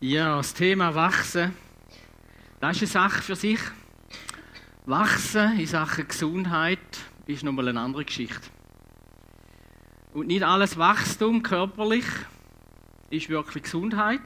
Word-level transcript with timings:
Ja, 0.00 0.36
das 0.36 0.52
Thema 0.52 0.94
Wachsen, 0.94 1.54
das 2.60 2.82
ist 2.82 2.96
eine 2.96 3.08
Sache 3.08 3.22
für 3.22 3.36
sich. 3.36 3.60
Wachsen 4.86 5.58
in 5.58 5.66
Sachen 5.66 6.08
Gesundheit 6.08 6.78
ist 7.26 7.44
nochmal 7.44 7.68
eine 7.68 7.80
andere 7.80 8.04
Geschichte. 8.04 8.50
Und 10.12 10.26
nicht 10.26 10.42
alles 10.42 10.76
Wachstum 10.76 11.42
körperlich 11.42 12.04
ist 13.08 13.28
wirklich 13.30 13.62
Gesundheit. 13.62 14.20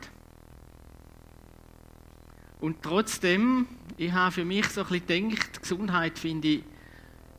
Und 2.60 2.82
trotzdem, 2.82 3.68
ich 3.98 4.12
habe 4.12 4.32
für 4.32 4.44
mich 4.44 4.66
so 4.68 4.80
ein 4.80 4.88
bisschen 4.88 5.28
gedacht, 5.28 5.62
Gesundheit 5.62 6.18
finde 6.18 6.48
ich 6.48 6.64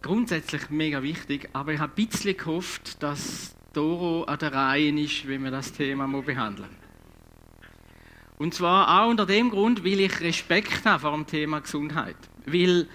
grundsätzlich 0.02 0.70
mega 0.70 1.02
wichtig, 1.04 1.50
aber 1.52 1.74
ich 1.74 1.80
habe 1.80 1.92
ein 1.94 2.08
bisschen 2.08 2.38
gehofft, 2.38 3.04
dass 3.04 3.56
Doro 3.74 4.24
an 4.24 4.40
der 4.40 4.54
Reihe 4.54 4.98
ist, 5.02 5.28
wenn 5.28 5.44
wir 5.44 5.52
das 5.52 5.74
Thema 5.74 6.08
mal 6.08 6.22
behandeln. 6.22 6.89
Und 8.40 8.54
zwar 8.54 9.04
auch 9.04 9.10
unter 9.10 9.26
dem 9.26 9.50
Grund, 9.50 9.84
weil 9.84 10.00
ich 10.00 10.22
Respekt 10.22 10.86
habe 10.86 11.02
vor 11.02 11.12
dem 11.12 11.28
Thema 11.28 11.60
Gesundheit. 11.60 12.16
Weil, 12.46 12.88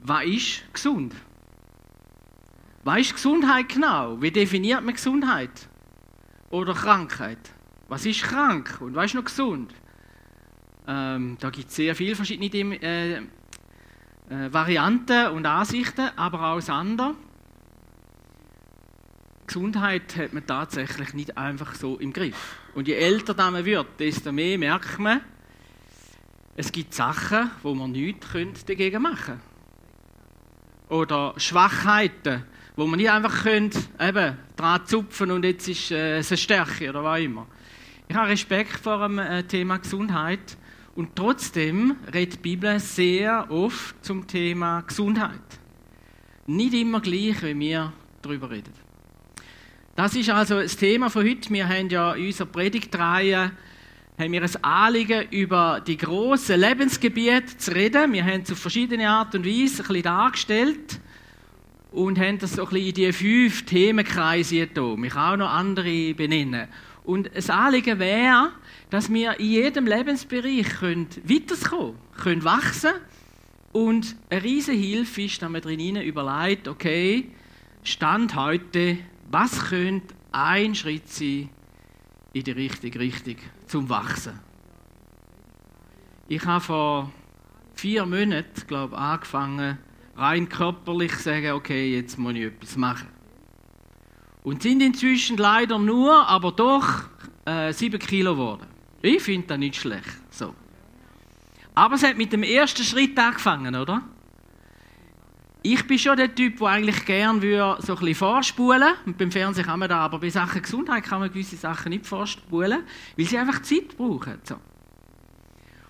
was 0.00 0.24
ist 0.24 0.74
gesund? 0.74 1.14
Was 2.82 3.00
ist 3.02 3.14
Gesundheit 3.14 3.68
genau? 3.68 4.20
Wie 4.20 4.32
definiert 4.32 4.82
man 4.82 4.94
Gesundheit? 4.94 5.68
Oder 6.50 6.74
Krankheit? 6.74 7.38
Was 7.86 8.06
ist 8.06 8.24
krank 8.24 8.78
und 8.80 8.96
was 8.96 9.06
ist 9.06 9.14
noch 9.14 9.24
gesund? 9.24 9.72
Ähm, 10.88 11.36
da 11.38 11.50
gibt 11.50 11.68
es 11.68 11.76
sehr 11.76 11.94
viele 11.94 12.16
verschiedene 12.16 12.82
äh, 12.82 13.18
äh, 13.18 13.22
Varianten 14.50 15.28
und 15.28 15.46
Ansichten, 15.46 16.10
aber 16.16 16.42
auch 16.42 16.68
andere. 16.68 17.14
Gesundheit 19.48 20.14
hat 20.16 20.32
man 20.32 20.46
tatsächlich 20.46 21.12
nicht 21.14 21.36
einfach 21.36 21.74
so 21.74 21.96
im 21.96 22.12
Griff. 22.12 22.56
Und 22.74 22.86
je 22.86 22.94
älter 22.94 23.34
man 23.50 23.64
wird, 23.64 23.98
desto 23.98 24.30
mehr 24.30 24.56
merkt 24.56 24.98
man, 25.00 25.20
es 26.54 26.70
gibt 26.70 26.94
Sachen, 26.94 27.50
wo 27.62 27.74
man 27.74 27.92
nichts 27.92 28.64
dagegen 28.64 29.02
machen 29.02 29.40
können. 30.88 31.00
Oder 31.00 31.34
Schwachheiten, 31.36 32.44
wo 32.76 32.86
man 32.86 32.98
nicht 32.98 33.10
einfach 33.10 33.44
dran 34.56 34.86
zupfen 34.86 35.30
und 35.30 35.44
jetzt 35.44 35.68
ist 35.68 35.90
äh, 35.90 36.18
es 36.18 36.30
eine 36.30 36.38
Stärke 36.38 36.90
oder 36.90 37.02
was 37.02 37.20
immer. 37.20 37.46
Ich 38.08 38.16
habe 38.16 38.28
Respekt 38.28 38.80
vor 38.80 38.98
dem 39.06 39.18
äh, 39.18 39.42
Thema 39.42 39.78
Gesundheit 39.78 40.56
und 40.94 41.14
trotzdem 41.14 41.96
redet 42.12 42.34
die 42.34 42.38
Bibel 42.38 42.80
sehr 42.80 43.50
oft 43.50 44.04
zum 44.04 44.26
Thema 44.26 44.80
Gesundheit. 44.82 45.40
Nicht 46.46 46.74
immer 46.74 47.00
gleich, 47.00 47.42
wie 47.42 47.58
wir 47.58 47.92
darüber 48.22 48.50
reden. 48.50 48.87
Das 49.98 50.14
ist 50.14 50.30
also 50.30 50.62
das 50.62 50.76
Thema 50.76 51.10
von 51.10 51.26
heute. 51.28 51.50
Wir 51.50 51.68
haben 51.68 51.90
ja 51.90 52.12
in 52.12 52.26
unserer 52.26 52.46
Predigtreihe 52.46 53.50
haben 54.16 54.32
wir 54.32 54.42
ein 54.42 54.64
Anliegen, 54.64 55.26
über 55.32 55.82
die 55.84 55.96
grossen 55.96 56.60
Lebensgebiete 56.60 57.58
zu 57.58 57.74
reden. 57.74 58.12
Wir 58.12 58.24
haben 58.24 58.42
es 58.42 58.52
auf 58.52 58.60
verschiedene 58.60 59.10
Art 59.10 59.34
und 59.34 59.44
Weise 59.44 59.82
ein 59.82 59.88
bisschen 59.88 60.02
dargestellt 60.04 61.00
und 61.90 62.16
haben 62.16 62.38
das 62.38 62.52
so 62.52 62.62
ein 62.62 62.68
bisschen 62.68 62.86
in 62.86 62.94
die 62.94 63.12
fünf 63.12 63.64
Themenkreise 63.64 64.54
hier. 64.54 64.68
Ich 64.68 65.12
kann 65.12 65.32
auch 65.32 65.36
noch 65.36 65.50
andere 65.50 66.14
benennen. 66.14 66.68
Und 67.02 67.28
das 67.34 67.50
Anliegen 67.50 67.98
wäre, 67.98 68.52
dass 68.90 69.12
wir 69.12 69.40
in 69.40 69.46
jedem 69.46 69.88
Lebensbereich 69.88 70.78
können 70.78 71.08
weiterkommen 71.24 71.96
können, 72.14 72.22
können 72.22 72.44
wachsen 72.44 72.92
und 73.72 74.14
eine 74.30 74.44
riesige 74.44 74.78
Hilfe 74.78 75.22
ist, 75.22 75.42
dass 75.42 75.50
man 75.50 75.60
drin 75.60 75.96
überlegt, 75.96 76.68
okay, 76.68 77.32
Stand 77.82 78.36
heute 78.36 78.98
was 79.30 79.68
könnte 79.68 80.14
ein 80.32 80.74
Schritt 80.74 81.08
sein 81.08 81.50
in 82.32 82.44
die 82.44 82.50
richtige 82.50 82.98
Richtung 82.98 83.36
zum 83.66 83.88
Wachsen? 83.88 84.38
Ich 86.28 86.44
habe 86.44 86.60
vor 86.60 87.12
vier 87.74 88.04
Monaten, 88.04 88.66
glaube 88.66 88.94
ich, 88.94 89.00
angefangen, 89.00 89.78
rein 90.16 90.48
körperlich 90.48 91.12
zu 91.16 91.22
sagen, 91.22 91.52
okay, 91.52 91.94
jetzt 91.94 92.18
muss 92.18 92.34
ich 92.34 92.42
etwas 92.42 92.76
machen. 92.76 93.08
Und 94.42 94.62
sind 94.62 94.82
inzwischen 94.82 95.36
leider 95.36 95.78
nur, 95.78 96.26
aber 96.26 96.52
doch, 96.52 97.04
äh, 97.44 97.72
sieben 97.72 97.98
Kilo 97.98 98.32
geworden. 98.32 98.66
Ich 99.00 99.22
finde 99.22 99.46
das 99.46 99.58
nicht 99.58 99.76
schlecht. 99.76 100.18
So. 100.30 100.54
Aber 101.74 101.94
es 101.94 102.02
hat 102.02 102.16
mit 102.16 102.32
dem 102.32 102.42
ersten 102.42 102.82
Schritt 102.82 103.18
angefangen, 103.18 103.74
oder? 103.74 104.02
Ich 105.62 105.86
bin 105.88 105.98
schon 105.98 106.16
der 106.16 106.32
Typ, 106.32 106.58
der 106.58 106.68
eigentlich 106.68 107.04
gerne 107.04 107.42
würde, 107.42 107.82
so 107.82 107.94
ein 107.94 107.98
bisschen 107.98 108.14
vorspulen 108.14 108.94
und 109.06 109.18
beim 109.18 109.32
Fernsehen 109.32 109.66
kann 109.66 109.80
man 109.80 109.88
da, 109.88 109.98
aber 109.98 110.20
bei 110.20 110.30
Sachen 110.30 110.62
Gesundheit 110.62 111.02
kann 111.02 111.18
man 111.18 111.30
gewisse 111.30 111.56
Sachen 111.56 111.90
nicht 111.90 112.06
vorspulen, 112.06 112.84
weil 113.16 113.26
sie 113.26 113.38
einfach 113.38 113.60
Zeit 113.62 113.96
brauchen. 113.96 114.38
So. 114.44 114.56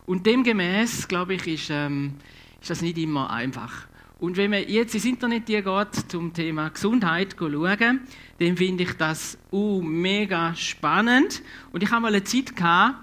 Und 0.07 0.25
demgemäß, 0.25 1.07
glaube 1.07 1.35
ich, 1.35 1.47
ist, 1.47 1.69
ähm, 1.71 2.15
ist 2.63 2.71
das 2.71 2.81
nicht 2.81 2.97
immer 2.97 3.31
einfach. 3.31 3.87
Und 4.19 4.39
wenn 4.39 4.51
man 4.51 4.67
jetzt 4.67 4.95
ins 4.95 5.05
Internet 5.05 5.47
geht 5.47 5.65
zum 6.09 6.33
Thema 6.33 6.71
Gesundheit 6.71 7.37
schauen, 7.39 8.01
dann 8.39 8.57
finde 8.57 8.85
ich 8.85 8.93
das 8.95 9.37
uh, 9.53 9.83
mega 9.83 10.55
spannend. 10.57 11.43
Und 11.73 11.83
ich 11.83 11.91
habe 11.91 12.01
mal 12.01 12.09
eine 12.09 12.25
Zeit 12.25 12.57
gehabt, 12.57 12.97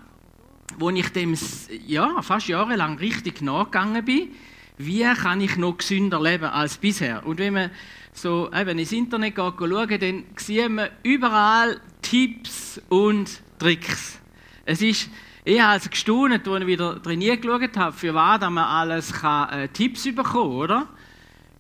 wo 0.80 0.90
ich 0.90 1.10
dem 1.10 1.38
ja, 1.86 2.22
fast 2.24 2.48
jahrelang 2.48 2.98
richtig 2.98 3.42
nachgegangen 3.42 4.04
bin 4.04 4.30
wie 4.78 5.04
kann 5.04 5.42
ich 5.42 5.58
noch 5.58 5.78
gesünder 5.78 6.22
leben 6.22 6.46
als 6.46 6.78
bisher? 6.78 7.26
Und 7.26 7.40
wenn 7.40 7.54
man 7.54 7.72
so 8.14 8.50
eben 8.54 8.80
ins 8.80 8.92
Internet 8.92 9.36
geht, 9.36 9.54
schauen, 9.58 10.00
dann 10.00 10.24
sieht 10.38 10.70
man 10.70 10.90
überall 11.04 11.80
Tipps 12.02 12.82
und 12.90 13.42
Tricks. 13.60 14.20
Es 14.66 14.82
ist 14.82 15.10
eher 15.44 15.70
als 15.70 15.90
gestaunt, 15.90 16.48
als 16.48 16.62
ich 16.62 16.68
wieder 16.68 17.02
trainiert 17.02 17.42
geschaut 17.42 17.78
habe, 17.78 17.96
für 17.96 18.14
was 18.14 18.42
man 18.42 18.58
alles 18.58 19.14
kann, 19.14 19.50
äh, 19.50 19.68
Tipps 19.70 20.04
bekommen 20.04 20.56
oder? 20.56 20.88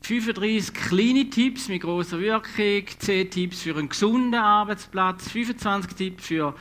35 0.01 0.73
kleine 0.73 1.29
Tipps 1.29 1.67
mit 1.67 1.81
großer 1.81 2.19
Wirkung, 2.19 2.85
10 2.99 3.31
Tipps 3.31 3.61
für 3.63 3.75
einen 3.75 3.89
gesunden 3.89 4.35
Arbeitsplatz, 4.35 5.31
25 5.31 5.95
Tipps 5.95 6.27
für 6.27 6.53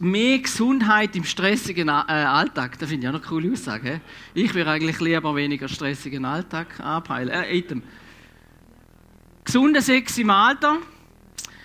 mehr 0.00 0.38
Gesundheit 0.38 1.16
im 1.16 1.24
stressigen 1.24 1.88
äh, 1.88 1.90
Alltag. 1.90 2.78
Das 2.78 2.88
finde 2.88 3.06
ich 3.06 3.10
auch 3.10 3.14
eine 3.14 3.22
coole 3.22 3.52
Aussage. 3.52 4.00
Ich 4.34 4.54
würde 4.54 4.70
eigentlich 4.70 5.00
lieber 5.00 5.34
weniger 5.34 5.68
stressigen 5.68 6.24
Alltag 6.24 6.80
abheilen. 6.80 7.30
Äh, 7.30 7.56
item. 7.56 7.82
Gesunder 9.44 9.82
Sex 9.82 10.18
im 10.18 10.30
Alter. 10.30 10.76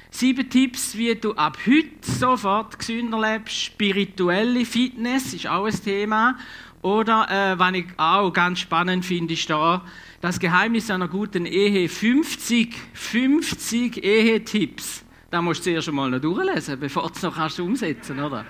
Sieben 0.10 0.50
Tipps, 0.50 0.98
wie 0.98 1.14
du 1.16 1.34
ab 1.34 1.58
heute 1.66 1.90
sofort 2.02 2.80
gesünder 2.80 3.20
lebst. 3.20 3.56
Spirituelle 3.56 4.66
Fitness 4.66 5.34
ist 5.34 5.48
auch 5.48 5.66
ein 5.66 5.84
Thema. 5.84 6.38
Oder, 6.82 7.28
äh, 7.30 7.60
was 7.60 7.74
ich 7.74 7.86
auch 7.98 8.32
ganz 8.32 8.60
spannend 8.60 9.06
finde, 9.06 9.34
ist 9.34 9.50
da 9.50 9.84
das 10.22 10.40
Geheimnis 10.40 10.90
einer 10.90 11.08
guten 11.08 11.46
Ehe. 11.46 11.90
50, 11.90 12.74
50 12.94 14.04
Ehetipps 14.04 15.04
da 15.30 15.42
musst 15.42 15.62
du 15.62 15.72
zuerst 15.72 15.90
einmal 15.90 16.10
noch 16.10 16.22
durchlesen, 16.22 16.80
bevor 16.80 17.08
du 17.08 17.14
es 17.14 17.22
noch 17.22 17.36
kannst 17.36 17.60
umsetzen 17.60 18.20
oder? 18.20 18.46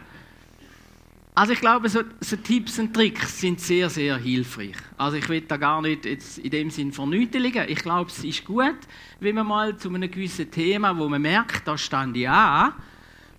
Also 1.38 1.54
ich 1.54 1.60
glaube, 1.60 1.88
so, 1.88 2.02
so, 2.20 2.36
Tipps 2.36 2.80
und 2.80 2.96
Tricks 2.96 3.40
sind 3.40 3.60
sehr, 3.60 3.92
sehr 3.92 4.18
hilfreich. 4.18 4.76
Also 4.98 5.18
ich 5.18 5.30
will 5.30 5.42
da 5.42 5.58
gar 5.58 5.84
nicht 5.84 6.06
jetzt 6.06 6.40
in 6.40 6.50
dem 6.50 6.72
Sinn 6.72 6.92
verniedlichen. 6.92 7.66
Ich 7.68 7.78
glaube, 7.78 8.10
es 8.10 8.24
ist 8.24 8.44
gut, 8.44 8.76
wenn 9.20 9.36
man 9.36 9.46
mal 9.46 9.78
zu 9.78 9.90
einem 9.90 10.10
gewissen 10.10 10.50
Thema, 10.50 10.98
wo 10.98 11.08
man 11.08 11.22
merkt, 11.22 11.68
da 11.68 11.78
stand 11.78 12.18
ich 12.18 12.28
an, 12.28 12.74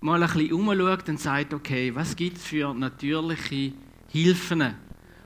mal 0.00 0.22
ein 0.22 0.32
bisschen 0.32 0.52
umschaut 0.52 1.08
und 1.08 1.18
sagt, 1.18 1.52
okay, 1.52 1.92
was 1.92 2.14
gibt 2.14 2.36
es 2.36 2.44
für 2.44 2.72
natürliche 2.72 3.72
Hilfen? 4.10 4.74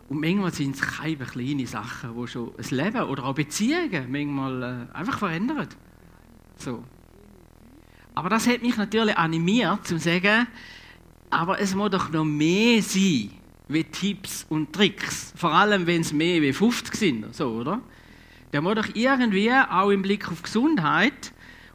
Und 0.09 0.21
manchmal 0.21 0.55
sind 0.55 0.75
es 0.75 0.81
keine 0.81 1.17
kleine 1.17 1.67
Sachen, 1.67 2.19
die 2.19 2.27
schon 2.27 2.53
ein 2.57 2.77
Leben 2.77 3.03
oder 3.03 3.25
auch 3.25 3.35
Beziehungen 3.35 4.11
manchmal 4.11 4.89
äh, 4.93 4.97
einfach 4.97 5.19
verändern. 5.19 5.69
So. 6.57 6.83
Aber 8.15 8.29
das 8.29 8.47
hat 8.47 8.63
mich 8.63 8.77
natürlich 8.77 9.17
animiert, 9.17 9.87
zu 9.87 9.99
sagen, 9.99 10.47
aber 11.31 11.61
es 11.61 11.75
muss 11.75 11.91
doch 11.91 12.11
noch 12.11 12.25
mehr 12.25 12.83
sein, 12.83 13.31
wie 13.69 13.85
Tipps 13.85 14.45
und 14.49 14.73
Tricks. 14.73 15.33
Vor 15.37 15.53
allem, 15.53 15.87
wenn 15.87 16.03
es 16.03 16.13
mehr 16.13 16.43
wie 16.43 16.53
50 16.53 16.95
sind, 16.95 17.35
so, 17.35 17.49
oder? 17.49 17.81
Der 18.53 18.61
muss 18.61 18.75
doch 18.75 18.89
irgendwie 18.95 19.51
auch 19.51 19.91
im 19.91 20.03
Blick 20.03 20.31
auf 20.31 20.43
Gesundheit 20.43 21.33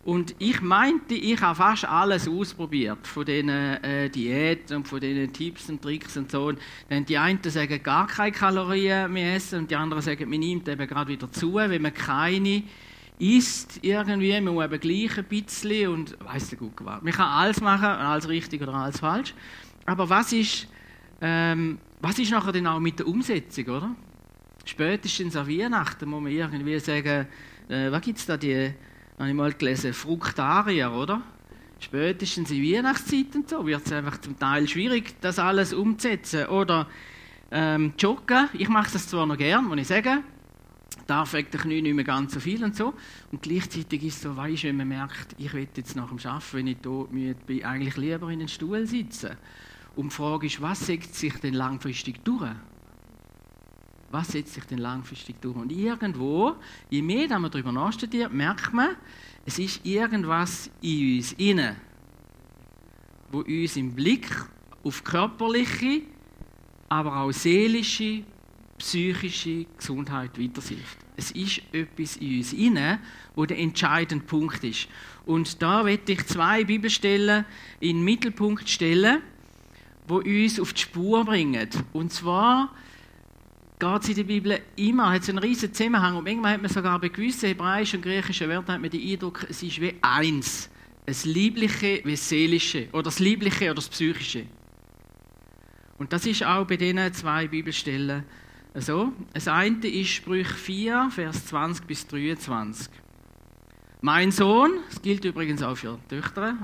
und 0.07 0.36
ich 0.39 0.62
meinte, 0.62 1.16
ich 1.16 1.42
habe 1.42 1.56
fast 1.56 1.84
alles 1.84 2.30
ausprobiert 2.30 3.06
von 3.06 3.25
diesen 3.25 3.50
äh, 3.50 4.10
Diäten 4.10 4.78
und 4.78 4.88
von 4.88 5.01
diesen 5.01 5.33
Tipps 5.33 5.69
und 5.69 5.81
Tricks 5.81 6.16
und 6.16 6.31
so. 6.31 6.45
Und 6.45 6.60
dann 6.88 7.04
die 7.04 7.18
einen 7.18 7.40
sagen 7.44 7.83
gar 7.83 8.07
keine 8.07 8.31
Kalorien 8.31 9.12
mehr 9.12 9.36
essen 9.36 9.60
und 9.60 9.72
die 9.72 9.75
anderen 9.75 10.01
sagen, 10.01 10.30
man 10.30 10.40
nimmt 10.40 10.66
eben 10.69 10.88
gerade 10.88 11.10
wieder 11.10 11.30
zu, 11.30 11.56
wenn 11.56 11.81
man 11.81 11.94
keine 11.94 12.63
isst 13.19 13.80
irgendwie, 13.81 14.40
man 14.40 14.54
muss 14.54 14.66
eben 14.66 14.80
gleich 14.80 15.18
ein 15.18 15.25
bisschen 15.25 15.90
und 15.90 16.18
weiss 16.24 16.50
der 16.50 16.58
gut 16.60 16.74
was. 16.80 17.02
Man 17.02 17.14
kann 17.14 17.28
alles 17.28 17.62
machen, 17.62 17.86
alles 17.86 18.28
richtig 18.28 18.62
oder 18.62 18.74
alles 18.74 19.00
falsch. 19.00 19.34
Aber 19.86 20.10
was 20.10 20.34
ist, 20.34 20.68
ähm, 21.22 21.80
was 22.00 22.19
ist 22.19 22.31
nachher 22.31 22.52
denn 22.52 22.68
auch 22.68 22.80
mit 22.80 23.00
der 23.00 23.08
Umsetzung, 23.08 23.66
oder? 23.66 23.96
Spätestens 24.66 25.36
an 25.36 25.48
Weihnachten 25.48 26.10
muss 26.10 26.22
man 26.22 26.31
irgendwie 26.31 26.80
sagen, 26.80 27.28
äh, 27.69 27.92
was 27.92 28.02
gibt 28.02 28.19
es 28.19 28.25
da, 28.25 28.38
die, 28.38 28.74
habe 29.18 29.30
ich 29.30 29.36
mal 29.36 29.54
gelesen, 29.54 29.94
Fruktarier, 29.94 30.92
oder? 30.92 31.22
Spätestens 31.80 32.52
in 32.52 32.64
Weihnachtszeit 32.64 33.36
und 33.36 33.50
so 33.50 33.66
wird 33.66 33.86
es 33.86 33.92
einfach 33.92 34.19
zum 34.19 34.38
Teil 34.38 34.68
schwierig, 34.68 35.16
das 35.22 35.40
alles 35.40 35.74
umzusetzen. 35.74 36.48
Oder 36.48 36.88
ähm, 37.52 37.94
joggen, 37.98 38.50
ich 38.54 38.68
mache 38.68 38.92
das 38.92 39.08
zwar 39.08 39.25
noch 39.25 39.38
gern, 39.38 39.66
muss 39.66 39.78
ich 39.78 39.88
sagen, 39.88 40.24
da 41.07 41.25
fängt 41.25 41.54
der 41.54 41.65
nicht 41.65 41.94
mehr 41.94 42.04
ganz 42.04 42.33
so 42.33 42.39
viel 42.39 42.63
und 42.63 42.75
so. 42.75 42.94
Und 43.31 43.42
gleichzeitig 43.42 44.04
ist 44.04 44.18
es 44.18 44.21
so, 44.24 44.36
weißt, 44.36 44.65
wenn 44.65 44.77
man 44.77 44.89
merkt, 44.89 45.36
ich 45.38 45.54
will 45.54 45.68
jetzt 45.75 45.95
nach 45.95 46.09
dem 46.09 46.19
Arbeiten, 46.19 46.54
wenn 46.54 46.68
ich 46.68 46.77
hier 46.83 47.07
müde 47.09 47.39
bin, 47.45 47.63
eigentlich 47.63 47.98
lieber 47.98 48.30
in 48.30 48.39
den 48.39 48.48
Stuhl 48.48 48.86
sitzen. 48.86 49.38
Und 49.95 50.12
die 50.12 50.15
Frage 50.15 50.48
ist, 50.48 50.62
was 50.62 50.86
setzt 50.86 51.15
sich 51.15 51.33
denn 51.36 51.54
langfristig 51.54 52.24
durch? 52.24 52.51
Was 54.12 54.30
setzt 54.30 54.54
sich 54.54 54.63
denn 54.65 54.77
langfristig 54.77 55.42
durch? 55.42 55.56
Und 55.56 55.71
irgendwo, 55.71 56.56
je 56.89 57.01
mehr 57.01 57.39
man 57.39 57.51
darüber 57.51 57.71
nachstudiert, 57.71 58.31
merkt 58.31 58.74
man, 58.74 58.95
es 59.45 59.59
ist 59.59 59.86
irgendwas 59.86 60.69
in 60.81 61.18
uns 61.18 61.33
inne, 61.33 61.77
wo 63.31 63.39
uns 63.39 63.75
im 63.75 63.94
Blick 63.94 64.30
auf 64.83 65.04
körperliche, 65.04 66.04
aber 66.89 67.18
auch 67.18 67.31
seelische, 67.31 68.24
psychische 68.78 69.66
Gesundheit 69.78 70.40
weiterhilft. 70.40 70.98
Es 71.16 71.32
ist 71.32 71.62
etwas 71.72 72.18
in 72.18 72.38
uns 72.38 72.54
inne, 72.54 73.00
wo 73.36 73.46
der 73.46 73.58
entscheidende 73.58 74.26
Punkt 74.26 74.64
ist. 74.64 74.88
Und 75.26 75.62
da 75.62 75.86
werde 75.86 76.12
ich 76.12 76.26
zwei 76.28 76.64
Bibelstellen 76.64 77.46
in 77.80 77.98
den 77.98 78.06
Mittelpunkt 78.06 78.70
stellen, 78.70 79.22
wo 80.08 80.18
uns 80.18 80.60
auf 80.60 80.74
die 80.74 80.82
Spur 80.82 81.26
bringen. 81.26 81.68
Und 81.92 82.14
zwar 82.14 82.72
geht 83.80 84.04
es 84.04 84.10
in 84.10 84.16
der 84.16 84.24
Bibel 84.24 84.60
immer, 84.76 85.12
hat 85.12 85.24
es 85.24 85.30
einen 85.30 85.40
riesen 85.40 85.74
Zusammenhang 85.74 86.16
und 86.16 86.24
manchmal 86.24 86.54
hat 86.54 86.62
man 86.62 86.72
sogar 86.72 87.00
bei 87.00 87.10
gewissen 87.10 87.48
hebräischen 87.48 87.98
und 87.98 88.04
griechischen 88.04 88.50
Wörtern 88.50 88.76
hat 88.76 88.82
man 88.82 88.90
den 88.90 89.08
Eindruck, 89.08 89.46
es 89.50 89.62
ist 89.62 89.82
wie 89.82 89.94
eins. 90.02 90.70
Das 91.06 91.26
Liebliche 91.26 92.02
wie 92.04 92.12
das 92.12 92.28
Seelische 92.28 92.90
oder 92.92 93.04
das 93.04 93.20
Liebliche 93.20 93.66
oder 93.66 93.76
das 93.76 93.90
Psychische. 93.90 94.46
Und 95.98 96.12
das 96.14 96.26
ist 96.26 96.44
auch 96.44 96.66
bei 96.66 96.78
diesen 96.78 97.14
zwei 97.14 97.48
Bibelstellen 97.48 98.24
so. 98.82 99.14
Das 99.34 99.48
eine 99.48 99.88
ist 99.88 100.10
Sprüch 100.10 100.48
4, 100.48 101.10
Vers 101.12 101.46
20 101.48 101.86
bis 101.86 102.08
23. 102.08 102.90
Mein 104.02 104.32
Sohn, 104.32 104.72
das 104.90 105.02
gilt 105.02 105.26
übrigens 105.26 105.64
auch 105.64 105.76
für 105.76 106.00
Töchter, 106.08 106.56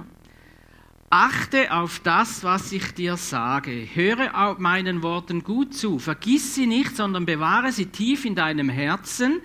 Achte 1.16 1.72
auf 1.72 2.00
das, 2.00 2.44
was 2.44 2.72
ich 2.72 2.96
dir 2.96 3.18
sage. 3.18 3.88
Höre 3.94 4.36
auf 4.36 4.58
meinen 4.58 5.04
Worten 5.04 5.44
gut 5.44 5.76
zu. 5.76 6.00
Vergiss 6.00 6.56
sie 6.56 6.66
nicht, 6.66 6.96
sondern 6.96 7.28
bewahre 7.28 7.72
sie 7.72 7.86
tief 7.86 8.26
in 8.26 8.34
deinem 8.34 8.68
Herzen, 8.68 9.40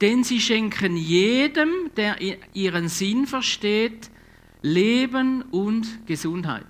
denn 0.00 0.22
sie 0.22 0.40
schenken 0.40 0.96
jedem, 0.96 1.90
der 1.96 2.18
ihren 2.54 2.86
Sinn 2.86 3.26
versteht, 3.26 4.10
Leben 4.62 5.42
und 5.50 6.06
Gesundheit. 6.06 6.66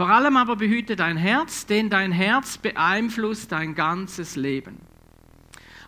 Vor 0.00 0.08
allem 0.08 0.38
aber 0.38 0.56
behüte 0.56 0.96
dein 0.96 1.18
Herz, 1.18 1.66
denn 1.66 1.90
dein 1.90 2.10
Herz 2.10 2.56
beeinflusst 2.56 3.52
dein 3.52 3.74
ganzes 3.74 4.34
Leben. 4.34 4.78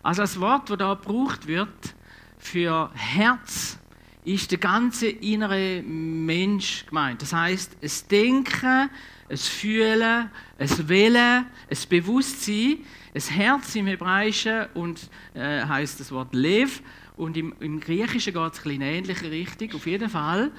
Also 0.03 0.21
das 0.21 0.39
Wort, 0.39 0.69
das 0.69 0.77
da 0.77 0.93
gebraucht 0.93 1.47
wird 1.47 1.95
für 2.37 2.91
Herz, 2.93 3.79
ist 4.23 4.51
der 4.51 4.59
ganze 4.59 5.07
innere 5.07 5.81
Mensch 5.81 6.85
gemeint. 6.85 7.23
Das 7.23 7.33
heißt, 7.33 7.77
es 7.81 8.05
Denken, 8.05 8.91
es 9.29 9.47
Fühlen, 9.47 10.29
es 10.59 10.87
Wählen, 10.87 11.47
es 11.67 11.87
Bewusstsein, 11.87 12.81
es 13.15 13.31
Herz 13.31 13.73
im 13.73 13.87
Hebräischen 13.87 14.67
und 14.75 15.09
äh, 15.33 15.65
heißt 15.65 15.99
das 15.99 16.11
Wort 16.11 16.35
Lev 16.35 16.83
und 17.17 17.35
im, 17.35 17.55
im 17.61 17.79
Griechischen 17.79 18.35
geht 18.35 18.53
es 18.53 18.63
in 18.63 18.73
eine 18.73 18.91
ähnliche 18.91 19.31
Richtung. 19.31 19.73
Auf 19.73 19.87
jeden 19.87 20.11
Fall 20.11 20.51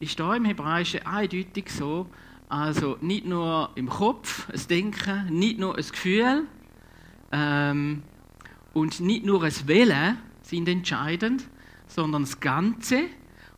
ist 0.00 0.18
da 0.18 0.34
im 0.34 0.46
Hebräischen 0.46 1.04
eindeutig 1.04 1.68
so, 1.68 2.08
also 2.52 2.98
nicht 3.00 3.24
nur 3.24 3.70
im 3.76 3.88
Kopf 3.88 4.46
es 4.52 4.66
Denken, 4.66 5.26
nicht 5.30 5.58
nur 5.58 5.74
ein 5.74 5.84
Gefühl 5.84 6.46
ähm, 7.32 8.02
und 8.74 9.00
nicht 9.00 9.24
nur 9.24 9.42
ein 9.42 9.54
Wählen 9.66 10.18
sind 10.42 10.68
entscheidend, 10.68 11.48
sondern 11.86 12.24
das 12.24 12.40
Ganze. 12.40 13.04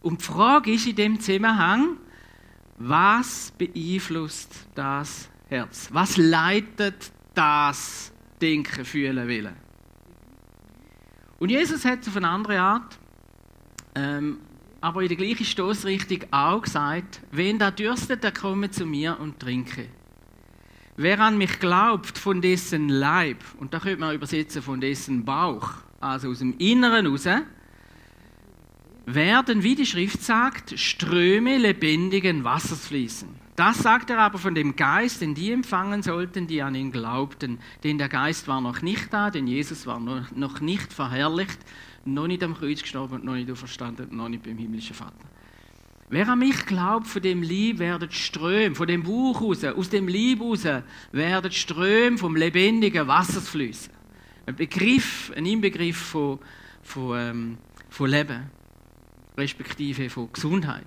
Und 0.00 0.20
die 0.20 0.24
Frage 0.24 0.72
ist 0.72 0.86
in 0.86 0.94
dem 0.94 1.20
Zusammenhang, 1.20 1.96
was 2.78 3.52
beeinflusst 3.58 4.68
das 4.76 5.28
Herz? 5.48 5.88
Was 5.92 6.16
leitet 6.16 7.10
das 7.34 8.12
Denken, 8.40 8.84
Fühlen, 8.84 9.26
Willen? 9.26 9.56
Und 11.40 11.48
Jesus 11.48 11.84
hat 11.84 12.02
es 12.02 12.08
auf 12.08 12.16
eine 12.16 12.28
andere 12.28 12.60
Art, 12.60 12.96
ähm, 13.96 14.38
aber 14.84 15.00
in 15.00 15.08
der 15.08 15.16
gleichen 15.16 15.46
Stoßrichtung 15.46 16.30
auch 16.30 16.60
gesagt: 16.60 17.22
Wenn 17.30 17.58
da 17.58 17.70
dürstet, 17.70 18.22
der 18.22 18.32
komme 18.32 18.70
zu 18.70 18.84
mir 18.84 19.18
und 19.18 19.40
trinke. 19.40 19.88
Wer 20.98 21.18
an 21.20 21.38
mich 21.38 21.58
glaubt, 21.58 22.18
von 22.18 22.42
dessen 22.42 22.90
Leib, 22.90 23.38
und 23.58 23.72
da 23.72 23.78
könnte 23.80 24.00
man 24.00 24.14
übersetzen 24.14 24.60
von 24.60 24.82
dessen 24.82 25.24
Bauch, 25.24 25.70
also 26.00 26.28
aus 26.28 26.40
dem 26.40 26.58
Inneren 26.58 27.06
raus, 27.06 27.26
werden, 29.06 29.62
wie 29.62 29.74
die 29.74 29.86
Schrift 29.86 30.22
sagt, 30.22 30.78
Ströme 30.78 31.56
lebendigen 31.56 32.44
Wassers 32.44 32.86
fließen. 32.86 33.28
Das 33.56 33.78
sagt 33.78 34.10
er 34.10 34.18
aber 34.18 34.36
von 34.38 34.54
dem 34.54 34.76
Geist, 34.76 35.22
den 35.22 35.34
die 35.34 35.50
empfangen 35.50 36.02
sollten, 36.02 36.46
die 36.46 36.60
an 36.60 36.74
ihn 36.74 36.92
glaubten. 36.92 37.58
Denn 37.84 37.96
der 37.96 38.08
Geist 38.10 38.48
war 38.48 38.60
noch 38.60 38.82
nicht 38.82 39.12
da, 39.12 39.30
denn 39.30 39.46
Jesus 39.46 39.86
war 39.86 39.98
noch 39.98 40.60
nicht 40.60 40.92
verherrlicht, 40.92 41.58
noch 42.06 42.26
nicht 42.26 42.42
am 42.42 42.54
Kreuz 42.54 42.82
gestorben 42.82 43.14
und 43.14 43.24
noch 43.24 43.34
nicht 43.34 43.50
auferstanden, 43.50 44.16
noch 44.16 44.28
nicht 44.28 44.42
beim 44.42 44.58
himmlischen 44.58 44.94
Vater. 44.94 45.14
Wer 46.10 46.28
an 46.28 46.38
mich 46.38 46.66
glaubt, 46.66 47.06
von 47.06 47.22
dem 47.22 47.42
Lieb 47.42 47.78
werden 47.78 48.10
Ströme, 48.10 48.74
von 48.74 48.86
dem 48.86 49.02
Buch 49.02 49.40
raus, 49.40 49.64
aus 49.64 49.88
dem 49.88 50.06
Lieb 50.06 50.40
raus, 50.40 50.64
werden 51.12 51.50
Ströme 51.50 52.18
vom 52.18 52.36
lebendigen 52.36 53.06
Wassers 53.06 53.48
fließen. 53.48 53.92
Ein 54.46 54.56
Begriff, 54.56 55.32
ein 55.34 55.46
Inbegriff 55.46 55.96
von, 55.96 56.38
von, 56.82 57.18
ähm, 57.18 57.58
von 57.88 58.10
Leben 58.10 58.50
respektive 59.36 60.10
von 60.10 60.32
Gesundheit. 60.32 60.86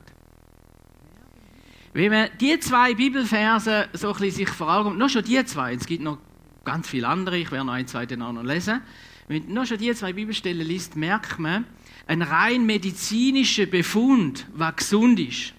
Wenn 1.94 2.12
man 2.12 2.30
die 2.40 2.60
zwei 2.60 2.94
Bibelverse 2.94 3.90
so 3.94 4.10
ein 4.10 4.14
bisschen 4.14 4.32
sich 4.32 4.50
vor 4.50 4.72
Augen, 4.74 4.98
noch 4.98 5.10
schon 5.10 5.24
die 5.24 5.44
zwei, 5.46 5.74
es 5.74 5.86
gibt 5.86 6.04
noch 6.04 6.20
ganz 6.64 6.88
viele 6.88 7.08
andere, 7.08 7.38
ich 7.38 7.52
werde 7.52 7.66
noch 7.66 7.74
ein, 7.74 7.88
zwei 7.88 8.04
auch 8.04 8.32
noch 8.32 8.44
lesen. 8.44 8.82
Wenn 9.28 9.44
man 9.46 9.54
noch 9.56 9.66
schon 9.66 9.78
die 9.78 9.94
zwei 9.94 10.14
Bibelstellen 10.14 10.66
liest, 10.66 10.96
merkt 10.96 11.38
man, 11.38 11.66
ein 12.08 12.22
rein 12.22 12.66
medizinischer 12.66 13.66
Befund, 13.66 14.48
was 14.54 14.78
gesund 14.78 15.20
ist, 15.20 15.54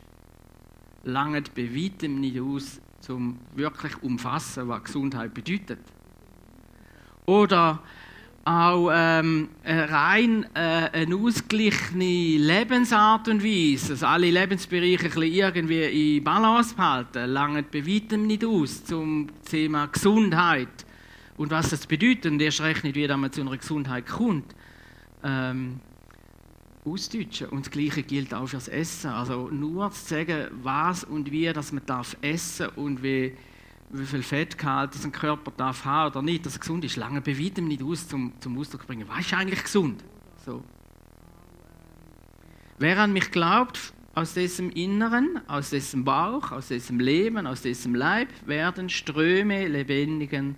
langt 1.04 1.54
bei 1.54 1.74
weitem 1.74 2.18
nicht 2.18 2.40
aus, 2.40 2.80
um 3.10 3.38
wirklich 3.54 4.02
umfassen, 4.02 4.68
was 4.68 4.84
Gesundheit 4.84 5.34
bedeutet. 5.34 5.80
Oder 7.26 7.82
auch 8.46 8.90
ähm, 8.90 9.50
rein 9.64 10.46
äh, 10.54 10.88
eine 10.90 11.16
ausgeglichene 11.16 12.38
Lebensart 12.38 13.28
und 13.28 13.44
Weise, 13.44 13.92
also 13.92 14.06
alle 14.06 14.30
Lebensbereiche 14.30 15.10
ein 15.14 15.22
irgendwie 15.30 16.16
in 16.16 16.24
Balance 16.24 16.74
behalten, 16.74 17.30
lange 17.30 17.62
bei 17.64 17.86
weitem 17.86 18.26
nicht 18.26 18.46
aus 18.46 18.84
zum 18.84 19.28
Thema 19.44 19.86
Gesundheit 19.88 20.86
und 21.38 21.50
was 21.50 21.70
das 21.70 21.86
bedeutet 21.86 22.26
und 22.26 22.42
erst 22.42 22.60
recht 22.60 22.84
nicht, 22.84 22.96
wie 22.96 23.08
man 23.08 23.32
zu 23.32 23.40
einer 23.40 23.56
Gesundheit 23.56 24.06
kommt, 24.06 24.54
ähm, 25.24 25.80
ausdeutschen. 26.84 27.48
Und 27.48 27.66
das 27.66 27.70
Gleiche 27.70 28.02
gilt 28.02 28.34
auch 28.34 28.48
fürs 28.48 28.68
Essen. 28.68 29.10
Also 29.10 29.48
nur 29.48 29.90
zu 29.92 30.04
sagen, 30.04 30.48
was 30.62 31.04
und 31.04 31.30
wie 31.30 31.50
dass 31.52 31.72
man 31.72 31.86
darf 31.86 32.16
essen 32.20 32.68
und 32.76 33.02
wie 33.02 33.34
wie 33.90 34.04
viel 34.04 34.22
Fettgehalt 34.22 34.90
ein 35.02 35.12
Körper 35.12 35.50
darf 35.50 35.84
haben 35.84 36.10
oder 36.10 36.22
nicht, 36.22 36.44
dass 36.44 36.56
er 36.56 36.60
gesund 36.60 36.84
ist, 36.84 36.96
lange 36.96 37.20
bei 37.20 37.38
weitem 37.38 37.68
nicht 37.68 37.82
aus 37.82 38.06
zum, 38.06 38.32
zum 38.40 38.58
Ausdruck 38.58 38.86
bringen. 38.86 39.08
Was 39.08 39.20
ist 39.20 39.32
eigentlich 39.32 39.62
gesund? 39.62 40.04
So. 40.44 40.62
Wer 42.78 42.98
an 42.98 43.12
mich 43.12 43.30
glaubt, 43.30 43.94
aus 44.14 44.34
dessen 44.34 44.70
Inneren, 44.72 45.40
aus 45.48 45.70
dessen 45.70 46.04
Bauch, 46.04 46.52
aus 46.52 46.68
dessen 46.68 46.98
Leben, 46.98 47.46
aus 47.46 47.62
dessen 47.62 47.94
Leib 47.94 48.28
werden 48.46 48.88
Ströme 48.88 49.68
lebendigen 49.68 50.56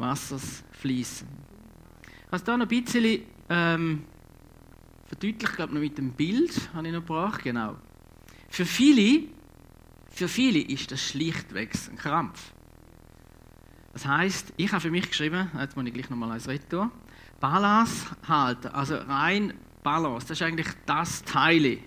Wassers 0.00 0.64
fließen. 0.72 1.28
Was 2.30 2.42
da 2.42 2.56
noch 2.56 2.66
ein 2.66 2.68
bisschen 2.68 3.22
ähm, 3.48 4.04
verdeutlicht, 5.06 5.56
glaube 5.56 5.74
noch 5.74 5.80
mit 5.80 5.98
dem 5.98 6.12
Bild, 6.12 6.70
habe 6.74 6.86
ich 6.86 6.92
noch 6.92 7.00
gebracht, 7.00 7.42
genau. 7.42 7.76
Für 8.48 8.64
viele 8.64 9.28
für 10.10 10.28
viele 10.28 10.60
ist 10.60 10.90
das 10.90 11.00
schlichtweg 11.02 11.72
ein 11.88 11.96
Krampf. 11.96 12.52
Das 13.92 14.06
heißt, 14.06 14.52
ich 14.56 14.70
habe 14.72 14.80
für 14.80 14.90
mich 14.90 15.08
geschrieben, 15.08 15.50
jetzt 15.58 15.76
muss 15.76 15.86
ich 15.86 15.94
gleich 15.94 16.10
nochmal 16.10 16.32
eins 16.32 16.46
retour, 16.48 16.90
Balance 17.40 18.06
halten, 18.28 18.68
also 18.68 18.96
rein 18.96 19.54
Balance, 19.82 20.26
das 20.28 20.38
ist 20.38 20.42
eigentlich 20.42 20.68
das 20.86 21.22
Teil, 21.22 21.78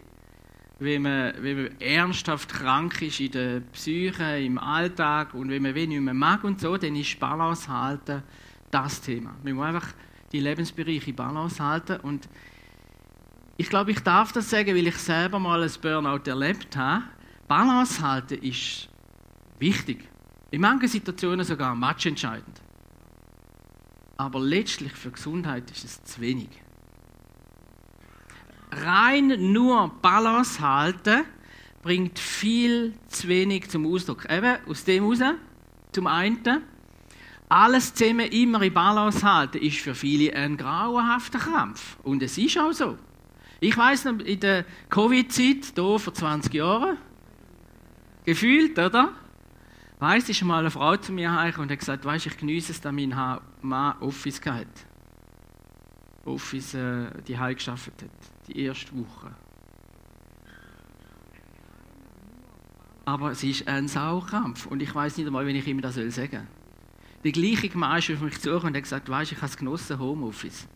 wenn 0.84 1.02
man, 1.02 1.34
wenn 1.40 1.63
man 1.63 1.82
ernsthaft 1.82 2.50
krank 2.50 3.02
ist 3.02 3.20
in 3.20 3.32
der 3.32 3.60
Psyche, 3.72 4.40
im 4.40 4.58
Alltag 4.58 5.34
und 5.34 5.50
wenn 5.50 5.62
man 5.62 5.75
wenig 5.75 6.00
mehr 6.02 6.13
mag 6.13 6.44
und 6.44 6.60
so, 6.60 6.78
dann 6.78 6.96
ist 6.96 7.20
Balance 7.20 7.68
halten 7.68 8.24
das 8.70 9.02
Thema. 9.02 9.36
Man 9.44 9.54
muss 9.54 9.66
einfach 9.66 9.88
die 10.32 10.40
Lebensbereiche 10.40 11.13
Balance 11.13 11.63
halten 11.63 12.00
und 12.02 12.28
ich 13.56 13.70
glaube, 13.70 13.92
ich 13.92 14.00
darf 14.00 14.32
das 14.32 14.50
sagen, 14.50 14.75
weil 14.75 14.88
ich 14.88 14.98
selber 14.98 15.40
mal 15.40 15.62
ein 15.62 15.72
Burnout 15.82 16.28
erlebt 16.28 16.75
habe. 16.75 17.04
Balance 17.48 18.02
halten 18.02 18.40
ist 18.42 18.90
wichtig. 19.60 20.10
In 20.50 20.62
manchen 20.62 20.88
Situationen 20.88 21.46
sogar 21.46 21.75
matchentscheidend. 21.75 22.62
Aber 24.18 24.40
letztlich 24.40 24.94
für 24.94 25.12
Gesundheit 25.12 25.70
ist 25.72 25.84
es 25.84 26.04
zu 26.04 26.22
wenig. 26.22 26.62
Rein 28.82 29.51
nur 29.51 29.89
Balance 30.01 30.60
halten 30.60 31.24
bringt 31.82 32.18
viel 32.18 32.94
zu 33.08 33.27
wenig 33.27 33.70
zum 33.70 33.86
Ausdruck. 33.86 34.25
Eben 34.30 34.58
aus 34.68 34.84
dem 34.84 35.03
heraus, 35.03 35.36
zum 35.92 36.08
einen, 36.08 36.63
alles 37.50 37.94
zusammen 37.94 38.27
immer 38.32 38.62
in 38.62 38.74
Balance 38.74 39.22
halten, 39.22 39.60
ist 39.60 39.77
für 39.77 39.94
viele 39.94 40.34
ein 40.36 40.58
grauenhafter 40.58 41.39
Kampf. 41.39 41.98
Und 42.03 42.24
es 42.24 42.38
ist 42.38 42.58
auch 42.58 42.72
so. 42.72 42.98
Ich 43.60 43.77
weiß 43.77 44.06
noch, 44.06 44.20
in 44.20 44.39
der 44.39 44.65
Covid-Zeit, 44.89 45.74
hier 45.75 46.00
vor 46.00 46.13
20 46.13 46.53
Jahren, 46.53 46.98
gefühlt, 48.25 48.80
oder? 48.80 49.13
Weißt 50.00 50.30
ist 50.30 50.44
mal 50.44 50.60
eine 50.60 50.72
Frau 50.72 50.98
zu 50.98 51.13
mir 51.13 51.30
und 51.58 51.72
hat 51.72 51.80
gesagt, 51.80 52.03
weißt 52.03 52.25
ich 52.25 52.38
genieße 52.38 52.72
es, 52.72 52.82
dass 52.82 52.92
mein 52.92 53.15
Mann 53.62 53.98
Office 54.01 54.42
hat. 54.46 54.68
Office, 56.25 56.74
äh, 56.74 57.06
die 57.27 57.38
Heim 57.38 57.56
geschafft 57.56 58.01
hat, 58.01 58.33
die 58.48 58.64
erste 58.64 58.92
Woche. 58.98 59.36
Aber 63.06 63.32
es 63.32 63.44
ist 63.44 63.68
ein 63.68 63.88
Saukampf 63.88 64.66
und 64.66 64.82
ich 64.82 64.94
weiß 64.94 65.18
nicht 65.18 65.28
einmal, 65.28 65.46
wenn 65.46 65.56
ich 65.56 65.68
ihm 65.68 65.82
das 65.82 65.96
sagen 65.96 66.12
soll. 66.12 66.48
Der 67.24 67.32
gleiche 67.32 67.68
ist 67.68 68.12
auf 68.12 68.22
mich 68.22 68.40
zu 68.40 68.52
und 68.56 68.76
hat 68.76 68.84
gesagt, 68.84 69.10
weißt 69.10 69.32
ich 69.32 69.38
habe 69.38 69.48
es 69.48 69.58
genossen, 69.58 70.00
Homeoffice. 70.00 70.68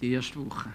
Die 0.00 0.12
erste 0.12 0.44
Woche. 0.44 0.70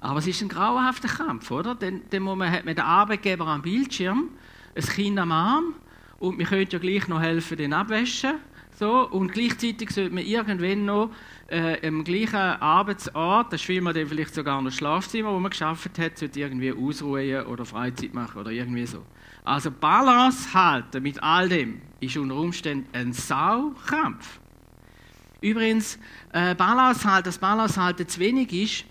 Aber 0.00 0.18
es 0.18 0.26
ist 0.26 0.42
ein 0.42 0.48
grauenhafter 0.48 1.08
Kampf, 1.08 1.50
oder? 1.50 1.74
Dann 1.74 2.02
muss 2.22 2.36
man, 2.36 2.50
hat 2.50 2.64
man 2.64 2.74
den 2.74 2.84
Arbeitgeber 2.84 3.46
am 3.46 3.62
Bildschirm, 3.62 4.30
ein 4.74 4.82
Kind 4.82 5.18
am 5.18 5.32
Arm 5.32 5.74
und 6.18 6.38
wir 6.38 6.46
können 6.46 6.68
ja 6.70 6.78
gleich 6.78 7.08
noch 7.08 7.20
helfen, 7.20 7.56
den 7.56 7.72
abwaschen. 7.72 8.34
So, 8.74 9.08
und 9.08 9.32
gleichzeitig 9.32 9.90
sollte 9.90 10.12
man 10.12 10.24
irgendwann 10.24 10.84
noch 10.84 11.10
äh, 11.48 11.86
am 11.86 12.02
gleichen 12.02 12.34
Arbeitsort, 12.34 13.52
das 13.52 13.68
ist 13.68 13.82
man 13.82 13.94
dann 13.94 14.08
vielleicht 14.08 14.34
sogar 14.34 14.60
noch 14.60 14.72
Schlafzimmer, 14.72 15.32
wo 15.32 15.38
man 15.38 15.50
geschafft 15.50 15.96
hat, 15.98 16.18
sollte 16.18 16.40
irgendwie 16.40 16.72
ausruhen 16.72 17.46
oder 17.46 17.64
Freizeit 17.64 18.14
machen 18.14 18.40
oder 18.40 18.50
irgendwie 18.50 18.86
so. 18.86 19.04
Also 19.44 19.70
Balance 19.70 20.52
halten 20.54 21.02
mit 21.02 21.22
all 21.22 21.48
dem 21.48 21.82
ist 22.00 22.16
unter 22.16 22.34
Umständen 22.34 22.88
ein 22.92 23.12
Saukampf. 23.12 24.40
Übrigens, 25.40 25.98
äh, 26.32 26.54
Balance 26.54 27.08
halten, 27.08 27.26
dass 27.26 27.38
Balance 27.38 27.80
halten 27.80 28.08
zu 28.08 28.18
wenig 28.18 28.52
ist, 28.52 28.84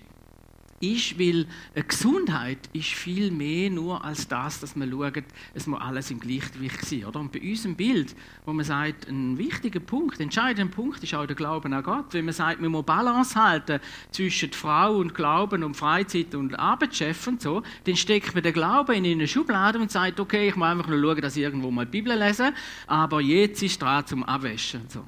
ist, 0.92 1.18
weil 1.18 1.46
eine 1.74 1.84
Gesundheit 1.84 2.58
ist 2.72 2.88
viel 2.88 3.30
mehr 3.30 3.70
nur 3.70 4.04
als 4.04 4.28
das, 4.28 4.60
dass 4.60 4.76
man 4.76 4.90
schaut, 4.90 5.24
es 5.54 5.66
muss 5.66 5.80
alles 5.80 6.10
im 6.10 6.20
Gleichgewicht 6.20 6.84
sein. 6.84 7.04
Oder? 7.04 7.20
Und 7.20 7.32
bei 7.32 7.40
unserem 7.40 7.74
Bild, 7.74 8.14
wo 8.44 8.52
man 8.52 8.64
sagt, 8.64 9.08
ein 9.08 9.38
wichtiger 9.38 9.80
Punkt, 9.80 10.20
entscheidender 10.20 10.74
Punkt 10.74 11.02
ist 11.02 11.14
auch 11.14 11.26
der 11.26 11.36
Glauben 11.36 11.72
an 11.72 11.82
Gott. 11.82 12.06
Wenn 12.12 12.24
man 12.24 12.34
sagt, 12.34 12.60
man 12.60 12.70
muss 12.70 12.84
Balance 12.84 13.34
halten 13.40 13.80
zwischen 14.10 14.52
Frau 14.52 14.96
und 14.96 15.14
Glauben 15.14 15.64
und 15.64 15.76
Freizeit 15.76 16.34
und 16.34 16.58
Arbeitschef 16.58 17.26
und 17.26 17.40
so, 17.40 17.62
dann 17.84 17.96
steckt 17.96 18.34
man 18.34 18.42
den 18.42 18.52
Glauben 18.52 18.94
in 18.94 19.04
eine 19.04 19.28
Schublade 19.28 19.78
und 19.78 19.90
sagt, 19.90 20.20
okay, 20.20 20.48
ich 20.48 20.56
muss 20.56 20.68
einfach 20.68 20.88
nur 20.88 21.00
schauen, 21.00 21.20
dass 21.20 21.36
ich 21.36 21.42
irgendwo 21.42 21.70
mal 21.70 21.84
die 21.84 21.90
Bibel 21.90 22.16
lese, 22.18 22.52
aber 22.86 23.20
jetzt 23.20 23.62
ist 23.62 23.80
dran 23.80 24.06
zum 24.06 24.24
Abwäschen. 24.24 24.82
Und, 24.82 24.92
so. 24.92 25.04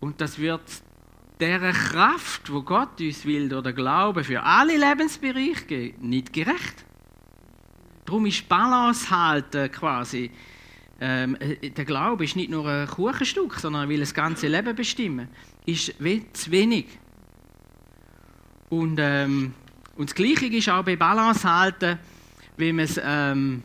und 0.00 0.20
das 0.20 0.38
wird 0.38 0.62
der 1.40 1.72
Kraft, 1.72 2.52
wo 2.52 2.62
Gott 2.62 3.00
uns 3.00 3.24
will, 3.24 3.52
oder 3.54 3.72
Glaube 3.72 4.24
für 4.24 4.42
alle 4.42 4.76
Lebensbereiche 4.76 5.64
geben, 5.66 6.08
nicht 6.08 6.32
gerecht. 6.32 6.84
Darum 8.04 8.26
ist 8.26 8.48
Balance 8.48 9.10
halten 9.10 9.70
quasi. 9.70 10.30
Ähm, 11.00 11.36
äh, 11.36 11.70
der 11.70 11.84
Glaube 11.84 12.24
ist 12.24 12.36
nicht 12.36 12.50
nur 12.50 12.66
ein 12.66 12.88
Kuchenstück, 12.88 13.54
sondern 13.54 13.82
er 13.82 13.88
will 13.88 14.00
das 14.00 14.14
ganze 14.14 14.48
Leben 14.48 14.74
bestimmen. 14.74 15.28
Ist 15.66 15.94
zu 16.32 16.50
wenig. 16.50 16.86
Und, 18.70 18.98
ähm, 18.98 19.52
und 19.96 20.10
das 20.10 20.14
Gleiche 20.14 20.46
ist 20.46 20.68
auch 20.68 20.84
bei 20.84 20.96
Balance 20.96 21.50
halten, 21.50 21.98
wenn 22.56 22.76
man 22.76 22.84
es 22.84 23.00
ähm, 23.02 23.62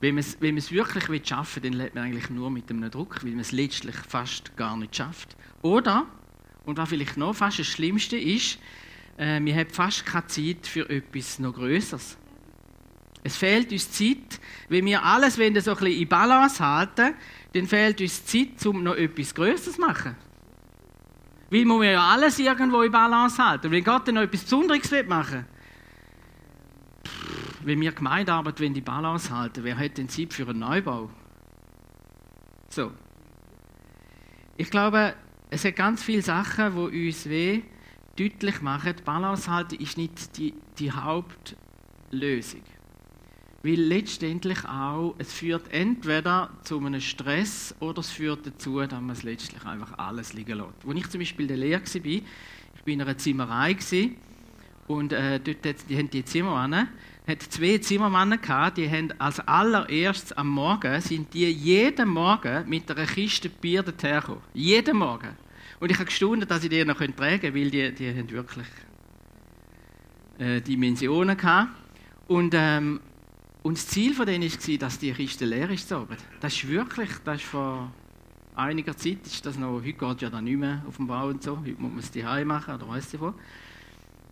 wenn 0.00 0.14
man 0.14 0.20
es, 0.20 0.40
wenn 0.40 0.54
man 0.54 0.58
es 0.58 0.70
wirklich 0.70 1.26
schaffen 1.26 1.62
will, 1.62 1.70
dann 1.70 1.80
lebt 1.80 1.94
man 1.94 2.04
eigentlich 2.04 2.30
nur 2.30 2.50
mit 2.50 2.70
einem 2.70 2.90
Druck, 2.90 3.24
weil 3.24 3.32
man 3.32 3.40
es 3.40 3.52
letztlich 3.52 3.96
fast 3.96 4.56
gar 4.56 4.76
nicht 4.76 4.94
schafft. 4.94 5.36
Oder, 5.62 6.06
und 6.64 6.78
was 6.78 6.88
vielleicht 6.88 7.16
noch 7.16 7.34
fast 7.34 7.58
das 7.58 7.66
Schlimmste 7.66 8.16
ist, 8.16 8.58
äh, 9.16 9.40
wir 9.42 9.54
haben 9.54 9.70
fast 9.70 10.06
keine 10.06 10.26
Zeit 10.26 10.66
für 10.66 10.88
etwas 10.88 11.38
noch 11.38 11.54
Größeres. 11.54 12.16
Es 13.24 13.36
fehlt 13.36 13.72
uns 13.72 13.90
Zeit, 13.90 14.40
wenn 14.68 14.86
wir 14.86 15.02
alles 15.02 15.38
wenn 15.38 15.60
so 15.60 15.72
ein 15.72 15.76
bisschen 15.76 16.02
in 16.02 16.08
Balance 16.08 16.64
halten, 16.64 17.14
dann 17.52 17.66
fehlt 17.66 18.00
uns 18.00 18.24
Zeit, 18.24 18.64
um 18.66 18.82
noch 18.82 18.94
etwas 18.94 19.34
Größeres 19.34 19.74
zu 19.74 19.80
machen. 19.80 20.16
Weil 21.50 21.64
wir 21.64 21.90
ja 21.90 22.10
alles 22.10 22.38
irgendwo 22.38 22.82
in 22.82 22.92
Balance 22.92 23.42
halten. 23.42 23.66
Und 23.66 23.72
wenn 23.72 23.84
Gott 23.84 24.06
noch 24.08 24.22
etwas 24.22 24.42
Besonderes 24.42 24.90
machen 25.06 25.44
will, 25.44 25.44
wenn 27.64 27.80
wir 27.80 27.92
Gemeindearbeit 27.92 28.60
in 28.60 28.84
Balance 28.84 29.34
halten, 29.34 29.64
wer 29.64 29.76
hat 29.76 29.98
denn 29.98 30.08
Zeit 30.08 30.32
für 30.32 30.48
einen 30.48 30.60
Neubau? 30.60 31.10
So. 32.68 32.92
Ich 34.56 34.70
glaube, 34.70 35.14
es 35.50 35.64
hat 35.64 35.76
ganz 35.76 36.02
viele 36.02 36.22
Sachen, 36.22 36.74
die 36.74 37.08
uns 37.08 37.28
weh 37.28 37.62
deutlich 38.18 38.60
machen, 38.62 38.94
Balance 39.04 39.50
halten 39.50 39.76
ist 39.76 39.96
nicht 39.96 40.36
die, 40.36 40.54
die 40.78 40.90
Hauptlösung. 40.90 42.62
Weil 43.62 43.80
letztendlich 43.80 44.64
auch, 44.66 45.14
es 45.18 45.32
führt 45.32 45.72
entweder 45.72 46.50
zu 46.62 46.78
einem 46.78 47.00
Stress 47.00 47.74
oder 47.80 48.00
es 48.00 48.10
führt 48.10 48.46
dazu, 48.46 48.80
dass 48.80 48.92
man 48.92 49.10
es 49.10 49.22
letztlich 49.22 49.64
einfach 49.64 49.98
alles 49.98 50.32
liegen 50.32 50.58
lässt. 50.58 50.86
Als 50.86 50.96
ich 50.96 51.08
zum 51.08 51.20
Beispiel 51.20 51.46
der 51.46 51.56
Lehre 51.56 51.82
war, 51.82 52.04
ich 52.04 52.24
war 52.24 52.24
in 52.86 53.02
einer 53.02 53.18
Zimmerei 53.18 53.76
und 54.86 55.12
äh, 55.12 55.40
dort 55.40 55.90
die 55.90 55.98
haben 55.98 56.10
die 56.10 56.24
Zimmermänner, 56.24 56.88
hat 57.28 57.42
zwei 57.42 57.76
Zimmermänner 57.76 58.38
gehabt, 58.38 58.78
die 58.78 58.90
haben 58.90 59.12
als 59.18 59.38
allererstes 59.40 60.32
am 60.32 60.48
Morgen, 60.48 61.00
sind 61.02 61.34
die 61.34 61.50
jeden 61.50 62.08
Morgen 62.08 62.66
mit 62.68 62.90
einer 62.90 63.06
Kiste 63.06 63.50
Bier 63.50 63.82
dorthin 63.82 64.14
gekommen. 64.14 64.40
Jeden 64.54 64.96
Morgen. 64.96 65.36
Und 65.78 65.90
ich 65.90 65.98
habe 65.98 66.06
gestaunt, 66.06 66.50
dass 66.50 66.64
ich 66.64 66.70
die 66.70 66.84
noch 66.84 66.96
tragen 66.96 67.14
konnte, 67.14 67.54
weil 67.54 67.70
die, 67.70 67.92
die 67.92 68.08
haben 68.08 68.30
wirklich 68.30 68.66
äh, 70.38 70.62
Dimensionen 70.62 71.36
gehabt. 71.36 71.68
Und, 72.28 72.54
ähm, 72.56 73.00
und 73.62 73.76
das 73.76 73.86
Ziel 73.88 74.14
von 74.14 74.24
denen 74.24 74.50
war, 74.50 74.78
dass 74.78 74.98
die 74.98 75.12
Kiste 75.12 75.44
leer 75.44 75.68
ist. 75.68 75.94
Das 76.40 76.54
ist 76.54 76.66
wirklich, 76.66 77.10
das 77.24 77.42
ist 77.42 77.44
vor 77.44 77.92
einiger 78.54 78.96
Zeit, 78.96 79.26
ist 79.26 79.44
das 79.44 79.58
noch, 79.58 79.82
heute 79.82 79.92
geht 79.92 80.22
ja 80.22 80.30
dann 80.30 80.44
nicht 80.44 80.58
mehr 80.58 80.82
auf 80.88 80.96
dem 80.96 81.06
Bau 81.06 81.28
und 81.28 81.42
so, 81.42 81.58
heute 81.58 81.80
muss 81.80 81.90
man 81.90 81.98
es 81.98 82.10
daheim 82.10 82.48
machen 82.48 82.74
oder 82.74 82.88
weiss 82.88 83.12
ich 83.12 83.20
wo. 83.20 83.34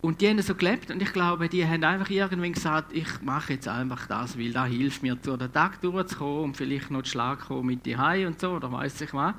Und 0.02 0.20
die 0.20 0.28
haben 0.28 0.40
so 0.40 0.54
gelebt 0.54 0.90
und 0.90 1.02
ich 1.02 1.12
glaube, 1.12 1.48
die 1.48 1.66
haben 1.66 1.82
einfach 1.82 2.10
irgendwann 2.10 2.52
gesagt, 2.52 2.92
ich 2.92 3.22
mache 3.22 3.54
jetzt 3.54 3.66
einfach 3.66 4.06
das, 4.06 4.38
weil 4.38 4.52
das 4.52 4.68
hilft 4.68 5.02
mir, 5.02 5.16
durch 5.16 5.38
den 5.38 5.52
Tag 5.52 5.80
durchzukommen 5.80 6.44
und 6.44 6.56
vielleicht 6.56 6.90
noch 6.90 7.02
zu 7.02 7.10
Schlag 7.10 7.50
mit 7.50 7.84
die 7.86 7.96
Hai 7.96 8.26
und 8.26 8.38
so, 8.40 8.52
oder 8.52 8.70
weiß 8.70 9.00
ich 9.00 9.14
was. 9.14 9.34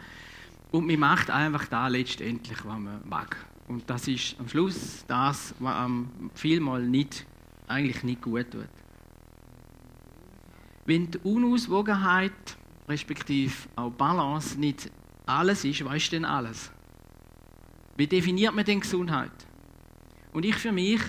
Und 0.72 0.88
man 0.88 1.00
macht 1.00 1.30
einfach 1.30 1.66
da 1.68 1.88
letztendlich, 1.88 2.58
was 2.66 2.80
man 2.80 3.02
mag. 3.06 3.38
Und 3.68 3.90
das 3.90 4.08
ist 4.08 4.36
am 4.40 4.50
Schluss 4.50 5.06
das, 5.08 5.54
was 5.60 5.76
einem 5.76 6.10
vielmal 6.34 6.82
nicht, 6.84 7.26
eigentlich 7.68 8.04
nicht 8.04 8.22
gut 8.22 8.52
tut. 8.52 8.68
Wenn 10.86 11.12
die 11.12 11.18
Unauswogenheit, 11.20 12.32
respektive 12.88 13.54
auch 13.76 13.92
Balance, 13.92 14.60
nicht 14.60 14.90
alles 15.26 15.66
ist, 15.66 15.84
was 15.86 15.96
ist 15.96 16.12
denn 16.12 16.26
alles? 16.26 16.72
Wie 17.98 18.08
definiert 18.08 18.56
man 18.56 18.64
denn 18.64 18.80
Gesundheit? 18.80 19.47
Und 20.38 20.46
ich 20.46 20.54
für 20.54 20.72
mich, 20.72 21.02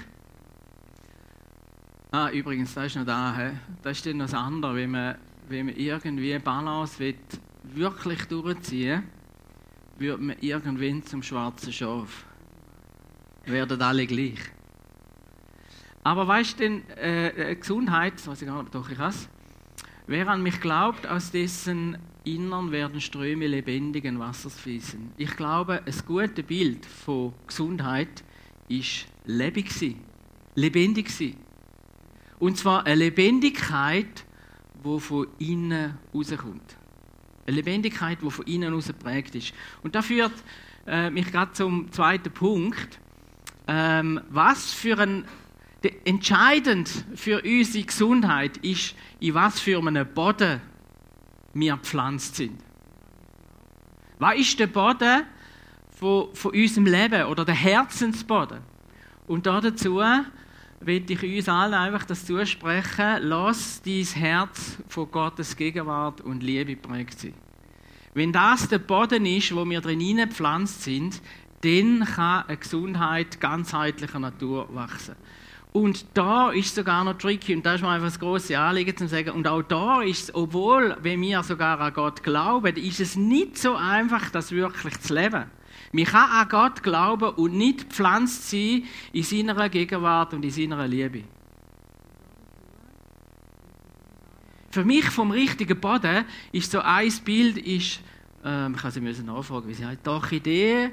ah, 2.13 2.31
übrigens, 2.31 2.73
das 2.73 2.87
ist 2.87 2.97
noch 2.97 3.05
da, 3.05 3.37
he? 3.37 3.51
das 3.83 3.99
ist 3.99 4.07
dann 4.07 4.17
noch 4.17 4.25
das 4.25 4.33
andere, 4.33 4.75
wenn 4.75 4.91
man, 4.91 5.19
wenn 5.51 5.67
man 5.67 5.77
irgendwie 5.77 6.39
Balance 6.39 6.99
will, 6.99 7.15
wirklich 7.63 8.25
durchziehen 8.25 9.03
will, 9.99 10.09
wird 10.09 10.21
man 10.23 10.37
irgendwann 10.41 11.05
zum 11.05 11.23
schwarzen 11.23 11.75
Schaf. 11.75 12.25
Werden 13.45 13.83
alle 13.83 14.07
gleich. 14.07 14.41
Aber 16.05 16.27
weißt 16.27 16.59
du 16.59 16.63
denn, 16.63 16.89
äh, 16.97 17.51
äh, 17.51 17.55
Gesundheit, 17.55 18.27
weiß 18.27 18.41
ich 18.41 18.49
gar 18.49 18.63
nicht, 18.63 18.75
doch 18.75 18.89
ich 18.89 18.97
has. 18.97 19.29
Wer 20.07 20.27
an 20.29 20.43
mich 20.43 20.59
glaubt, 20.59 21.07
aus 21.07 21.33
dessen 21.33 21.99
Innern 22.25 22.73
werden 22.73 22.99
Ströme 23.03 23.47
lebendigen 23.47 24.19
Wassers 24.21 24.59
fließen. 24.59 25.13
Ich 25.19 25.37
glaube, 25.37 25.83
ein 25.85 25.95
gutes 26.07 26.47
Bild 26.47 26.87
von 26.87 27.35
Gesundheit 27.47 28.25
ist 28.69 29.07
lebendig 29.25 29.71
sein. 29.73 29.97
Lebendig 30.55 31.11
sein. 31.11 31.37
Und 32.39 32.57
zwar 32.57 32.87
eine 32.87 32.95
Lebendigkeit, 32.95 34.25
die 34.85 35.01
von 35.01 35.27
innen 35.39 35.99
rauskommt. 36.15 36.77
Eine 37.47 37.57
Lebendigkeit, 37.57 38.19
die 38.23 38.31
von 38.31 38.47
innen 38.47 38.71
heraus 38.71 38.87
geprägt 38.87 39.35
ist. 39.35 39.53
Und 39.83 39.95
das 39.95 40.07
führt 40.07 40.33
äh, 40.87 41.11
mich 41.11 41.31
gerade 41.31 41.53
zum 41.53 41.91
zweiten 41.91 42.33
Punkt. 42.33 43.01
ähm, 43.69 44.21
was 44.31 44.73
für 44.73 44.99
ein 44.99 45.25
entscheidend 46.05 46.91
für 47.15 47.41
unsere 47.45 47.85
Gesundheit 47.85 48.57
ist, 48.59 48.97
in 49.21 49.35
was 49.35 49.61
für 49.61 49.79
einem 49.79 50.13
Boden 50.13 50.61
wir 51.55 51.77
gepflanzt 51.77 52.35
sind. 52.35 52.59
Was 54.19 54.37
ist 54.37 54.59
der 54.59 54.67
Boden 54.67 55.23
von, 55.99 56.35
von 56.35 56.53
unserem 56.53 56.87
Leben 56.87 57.25
oder 57.25 57.45
der 57.45 57.55
Herzensboden? 57.55 58.59
Und 59.27 59.47
dazu 59.47 60.01
will 60.81 61.05
ich 61.11 61.23
uns 61.23 61.49
allen 61.49 61.75
einfach 61.75 62.05
das 62.05 62.25
zusprechen, 62.25 63.19
lass 63.23 63.83
dein 63.83 64.05
Herz 64.05 64.79
von 64.89 65.11
Gottes 65.11 65.57
Gegenwart 65.57 66.21
und 66.21 66.43
Liebe 66.43 66.77
prägt 66.77 67.19
sein. 67.21 67.35
Wenn 68.15 68.33
das 68.33 68.69
der 68.69 68.79
Boden 68.79 69.27
ist, 69.27 69.55
wo 69.55 69.69
wir 69.69 69.81
drin 69.81 70.17
gepflanzt 70.17 70.83
sind, 70.83 71.21
dann 71.63 72.05
kann 72.05 72.45
eine 72.47 72.57
Gesundheit 72.57 73.41
ganzheitlicher 73.41 74.19
Natur 74.19 74.69
wachsen. 74.75 75.17
Und 75.73 76.07
da 76.15 76.51
ist 76.51 76.75
sogar 76.75 77.05
noch 77.05 77.19
tricky, 77.19 77.55
und 77.55 77.67
da 77.67 77.75
ist 77.75 77.83
mir 77.83 77.91
einfach 77.91 78.07
das 78.09 78.19
große 78.19 78.59
Anliegen 78.59 78.97
zu 78.97 79.07
sagen, 79.07 79.31
und 79.31 79.47
auch 79.47 79.63
da 79.63 80.01
ist 80.03 80.25
es, 80.25 80.35
obwohl, 80.35 80.97
wenn 81.03 81.21
wir 81.21 81.43
sogar 81.43 81.79
an 81.81 81.93
Gott 81.93 82.23
glauben, 82.23 82.77
ist 82.77 83.01
es 83.01 83.17
nicht 83.17 83.59
so 83.59 83.75
einfach, 83.75 84.31
das 84.31 84.51
wirklich 84.51 84.99
zu 85.01 85.15
leben. 85.15 85.45
Man 85.93 86.05
kann 86.05 86.31
an 86.31 86.49
Gott 86.49 86.83
glauben 86.83 87.31
und 87.31 87.57
nicht 87.57 87.93
pflanzt 87.93 88.51
sein 88.51 88.85
in 89.13 89.23
seiner 89.23 89.69
Gegenwart 89.69 90.35
und 90.35 90.45
in 90.45 90.51
seiner 90.51 90.87
Liebe. 90.87 91.25
Für 94.71 94.85
mich 94.85 95.07
vom 95.07 95.31
richtigen 95.31 95.81
Boden 95.81 96.25
ist 96.53 96.71
so 96.71 96.81
ein 96.81 97.11
Bild, 97.25 97.57
ist, 97.59 98.01
ähm, 98.45 98.75
ich 98.75 98.83
kann 98.83 98.91
Sie 98.91 99.01
nachfragen, 99.01 99.69
wie 99.69 99.75
sie 99.75 99.87
heißt, 99.87 100.07
Orchidee 100.07 100.91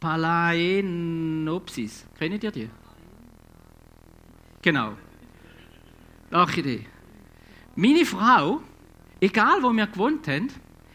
Palaenopsis. 0.00 2.06
Kennt 2.18 2.44
ihr 2.44 2.50
die? 2.50 2.68
Genau. 4.62 4.92
Orchidee. 6.32 6.86
Meine 7.74 8.04
Frau, 8.04 8.62
egal 9.20 9.62
wo 9.62 9.72
wir 9.72 9.86
gewohnt 9.86 10.26
haben, 10.28 10.48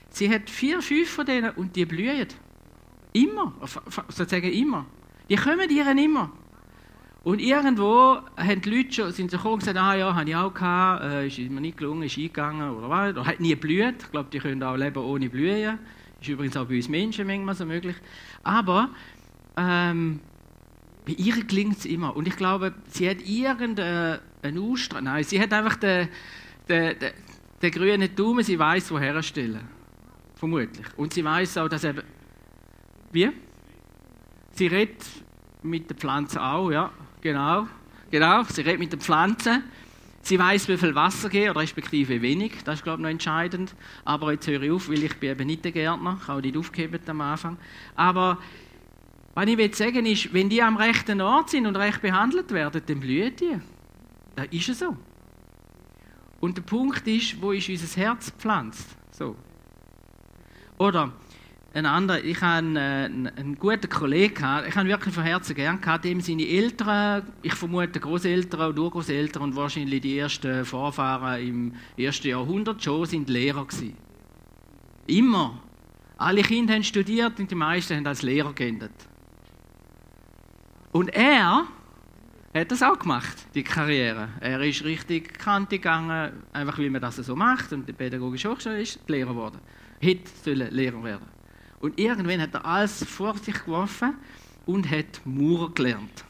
sie 0.09 0.29
hat 0.29 0.49
vier, 0.49 0.81
fünf 0.81 1.09
von 1.09 1.25
denen 1.25 1.51
und 1.51 1.75
die 1.75 1.85
blühen. 1.85 2.27
Immer, 3.13 3.53
sozusagen 4.09 4.51
immer. 4.51 4.85
Die 5.29 5.35
kommen 5.35 5.69
ihren 5.69 5.97
immer. 5.97 6.31
Und 7.23 7.39
irgendwo 7.39 8.17
haben 8.35 8.61
die 8.61 8.69
Leute 8.69 8.93
schon, 8.93 9.11
sind 9.11 9.29
sie 9.29 9.37
gekommen 9.37 9.55
und 9.55 9.59
gesagt, 9.59 9.77
ah 9.77 9.93
ja, 9.93 10.15
habe 10.15 10.27
ich 10.27 10.35
auch 10.35 10.53
gehabt, 10.53 11.03
äh, 11.03 11.27
ist 11.27 11.37
mir 11.37 11.61
nicht 11.61 11.77
gelungen, 11.77 12.03
ist 12.03 12.17
eingegangen 12.17 12.71
oder 12.71 12.89
was, 12.89 13.11
oder 13.11 13.25
hat 13.25 13.39
nie 13.39 13.53
blüht. 13.53 13.95
Ich 14.01 14.11
glaube, 14.11 14.29
die 14.31 14.39
können 14.39 14.63
auch 14.63 14.75
leben 14.75 15.03
ohne 15.03 15.29
Blühen. 15.29 15.77
Ist 16.19 16.29
übrigens 16.29 16.57
auch 16.57 16.65
bei 16.65 16.77
uns 16.77 16.89
Menschen 16.89 17.27
manchmal 17.27 17.53
so 17.53 17.65
möglich. 17.65 17.95
Aber 18.43 18.89
ähm, 19.55 20.19
bei 21.05 21.13
ihr 21.13 21.43
gelingt 21.43 21.77
es 21.77 21.85
immer. 21.85 22.15
Und 22.15 22.27
ich 22.27 22.35
glaube, 22.35 22.73
sie 22.87 23.07
hat 23.07 23.21
irgendeinen 23.21 24.19
Ausstrahlung. 24.57 25.05
Nein, 25.05 25.23
sie 25.23 25.39
hat 25.39 25.53
einfach 25.53 25.75
den, 25.75 26.09
den, 26.67 26.97
den, 26.97 27.11
den 27.61 27.71
grünen 27.71 28.15
Daumen, 28.15 28.43
sie 28.43 28.57
weiß, 28.57 28.91
wo 28.91 28.99
herstellen. 28.99 29.61
Vermutlich. 30.35 30.87
Und 30.97 31.13
sie 31.13 31.23
weiß 31.23 31.59
auch, 31.59 31.69
dass 31.69 31.83
eben 31.83 32.01
wie? 33.11 33.29
Sie 34.53 34.67
redet 34.67 35.03
mit 35.63 35.89
den 35.89 35.97
Pflanzen 35.97 36.39
auch, 36.39 36.71
ja, 36.71 36.91
genau. 37.21 37.67
Genau, 38.09 38.43
sie 38.43 38.61
redet 38.61 38.79
mit 38.79 38.91
den 38.91 38.99
Pflanzen. 38.99 39.63
Sie 40.23 40.37
weiß, 40.37 40.67
wie 40.67 40.77
viel 40.77 40.93
Wasser 40.93 41.29
geht, 41.29 41.55
respektive 41.55 42.21
wenig. 42.21 42.63
Das 42.63 42.75
ist, 42.75 42.83
glaube 42.83 42.99
ich, 42.99 43.03
noch 43.03 43.09
entscheidend. 43.09 43.73
Aber 44.05 44.31
jetzt 44.33 44.47
höre 44.47 44.61
ich 44.61 44.71
auf, 44.71 44.89
weil 44.89 45.03
ich 45.03 45.17
bin 45.17 45.31
eben 45.31 45.47
nicht 45.47 45.65
der 45.65 45.71
Gärtner. 45.71 46.19
Ich 46.21 46.27
habe 46.27 46.41
nicht 46.41 46.57
aufgegeben 46.57 46.99
am 47.07 47.21
Anfang. 47.21 47.57
Aber 47.95 48.37
was 49.33 49.47
ich 49.47 49.57
will 49.57 49.73
sagen 49.73 50.05
ist, 50.05 50.33
wenn 50.33 50.49
die 50.49 50.61
am 50.61 50.77
rechten 50.77 51.21
Ort 51.21 51.49
sind 51.49 51.65
und 51.65 51.75
recht 51.75 52.01
behandelt 52.01 52.51
werden, 52.51 52.81
dann 52.85 52.99
blühen 52.99 53.35
die. 53.35 53.59
Das 54.35 54.47
ist 54.51 54.69
es 54.69 54.79
so. 54.79 54.95
Und 56.39 56.57
der 56.57 56.63
Punkt 56.63 57.07
ist, 57.07 57.41
wo 57.41 57.51
ist 57.51 57.69
unser 57.69 58.01
Herz 58.01 58.31
gepflanzt? 58.31 58.87
So. 59.11 59.35
Oder, 60.77 61.13
ein 61.73 61.85
anderer, 61.85 62.23
ich 62.23 62.41
habe 62.41 62.57
einen, 62.57 62.77
einen, 62.77 63.27
einen 63.27 63.55
guten 63.55 63.87
Kollegen 63.87 64.33
ich 64.67 64.75
habe 64.75 64.89
wirklich 64.89 65.13
von 65.13 65.23
Herzen 65.23 65.55
gern 65.55 65.79
gehabt, 65.79 66.03
dem 66.03 66.19
seine 66.19 66.45
Eltern, 66.45 67.23
ich 67.41 67.53
vermute 67.53 67.99
Großeltern 67.99 68.71
und 68.71 68.79
Urgroßeltern 68.79 69.41
und 69.41 69.55
wahrscheinlich 69.55 70.01
die 70.01 70.17
ersten 70.17 70.65
Vorfahren 70.65 71.47
im 71.47 71.73
ersten 71.97 72.27
Jahrhundert 72.27 72.83
schon, 72.83 73.05
sind 73.05 73.29
Lehrer 73.29 73.65
gewesen. 73.65 73.95
Immer. 75.07 75.61
Alle 76.17 76.41
Kinder 76.41 76.73
haben 76.73 76.83
studiert 76.83 77.39
und 77.39 77.49
die 77.49 77.55
meisten 77.55 77.95
haben 77.95 78.05
als 78.05 78.21
Lehrer 78.21 78.53
geendet. 78.53 78.91
Und 80.91 81.07
er 81.15 81.63
hat 82.53 82.69
das 82.69 82.83
auch 82.83 82.99
gemacht, 82.99 83.47
die 83.55 83.63
Karriere. 83.63 84.27
Er 84.41 84.61
ist 84.61 84.83
richtig 84.83 85.39
Kante 85.39 85.77
gegangen, 85.77 86.33
einfach 86.51 86.77
wie 86.79 86.89
man 86.89 87.01
das 87.01 87.15
so 87.15 87.35
macht 87.35 87.71
und 87.71 87.87
die 87.87 87.93
pädagogische 87.93 88.51
Hochschule 88.51 88.81
ist 88.81 88.99
Lehrer 89.07 89.29
geworden. 89.29 89.59
Hätte 90.01 90.53
Lehrer 90.53 91.01
werden 91.01 91.40
und 91.81 91.99
irgendwann 91.99 92.41
hat 92.41 92.53
er 92.53 92.65
alles 92.65 93.03
vor 93.03 93.37
sich 93.37 93.63
geworfen 93.65 94.13
und 94.65 94.89
hat 94.89 95.21
Mauer 95.25 95.73
gelernt. 95.73 96.23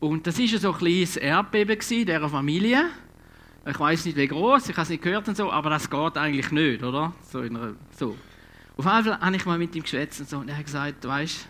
Und 0.00 0.26
das 0.26 0.38
war 0.38 0.46
so 0.46 0.72
ein 0.72 0.78
kleines 0.78 1.16
Erdbeben 1.16 1.78
dieser 1.78 2.28
Familie. 2.28 2.86
Ich 3.68 3.80
weiß 3.80 4.04
nicht, 4.04 4.16
wie 4.16 4.28
groß, 4.28 4.68
ich 4.68 4.76
habe 4.76 4.82
es 4.82 4.90
nicht 4.90 5.02
gehört 5.02 5.26
und 5.28 5.36
so, 5.36 5.50
aber 5.50 5.70
das 5.70 5.88
geht 5.88 6.16
eigentlich 6.16 6.52
nicht, 6.52 6.82
oder? 6.82 7.12
So, 7.22 7.38
einer, 7.40 7.74
so. 7.96 8.16
Auf 8.76 8.84
Fall 8.84 9.18
habe 9.18 9.36
ich 9.36 9.46
mal 9.46 9.58
mit 9.58 9.74
ihm 9.74 9.82
geschwätzt 9.82 10.20
und 10.20 10.28
so, 10.28 10.38
und 10.38 10.48
er 10.48 10.58
hat 10.58 10.66
gesagt, 10.66 11.04
weißt, 11.04 11.48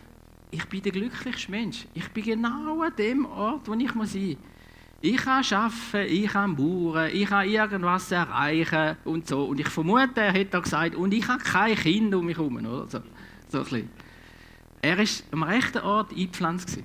ich 0.50 0.64
bin 0.66 0.82
der 0.82 0.92
glücklichste 0.92 1.50
Mensch. 1.50 1.86
Ich 1.92 2.08
bin 2.10 2.24
genau 2.24 2.82
an 2.82 2.92
dem 2.96 3.26
Ort, 3.26 3.68
wo 3.68 3.74
ich 3.74 3.88
sein 3.88 3.98
muss. 3.98 4.16
Ich 5.02 5.16
kann 5.18 5.44
arbeiten, 5.44 6.12
ich 6.12 6.26
kann 6.28 6.56
bauen, 6.56 7.10
ich 7.12 7.28
kann 7.28 7.48
irgendwas 7.48 8.10
erreichen 8.10 8.96
und 9.04 9.28
so. 9.28 9.44
Und 9.44 9.60
ich 9.60 9.68
vermute, 9.68 10.20
er 10.20 10.32
hätte 10.32 10.58
auch 10.58 10.62
gesagt, 10.62 10.94
und 10.94 11.12
ich 11.12 11.28
habe 11.28 11.42
kein 11.42 11.76
Kind 11.76 12.14
um 12.14 12.24
mich 12.26 12.38
herum. 12.38 12.56
Oder? 12.56 12.86
So, 12.88 13.00
so 13.48 13.74
ein. 13.74 13.90
Er 14.80 14.98
war 14.98 15.04
am 15.32 15.42
rechten 15.42 15.78
Ort 15.78 16.12
eingepflanzt. 16.12 16.78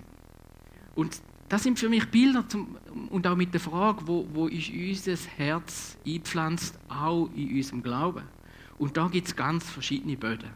Und 0.94 1.22
das 1.48 1.64
sind 1.64 1.80
für 1.80 1.88
mich 1.88 2.06
Bilder 2.10 2.48
zum, 2.48 2.78
und 3.10 3.26
auch 3.28 3.36
mit 3.36 3.54
der 3.54 3.62
Frage, 3.62 4.06
wo, 4.06 4.28
wo 4.34 4.48
ist 4.48 4.70
unser 4.70 5.18
Herz 5.38 5.98
eingepflanzt, 6.06 6.78
auch 6.90 7.30
in 7.36 7.56
unserem 7.56 7.82
Glauben. 7.82 8.24
Und 8.78 8.98
da 8.98 9.08
gibt 9.08 9.28
es 9.28 9.36
ganz 9.36 9.70
verschiedene 9.70 10.18
Böden. 10.18 10.50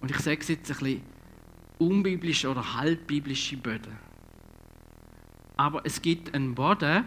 Und 0.00 0.10
ich 0.10 0.18
sage 0.18 0.40
es 0.40 0.48
jetzt 0.48 0.70
ein 0.70 0.78
bisschen 0.78 1.02
unbiblische 1.78 2.50
oder 2.50 2.74
halbbiblische 2.74 3.56
Böden 3.56 4.09
aber 5.60 5.82
es 5.84 6.00
gibt 6.00 6.34
einen 6.34 6.54
Boden, 6.54 7.04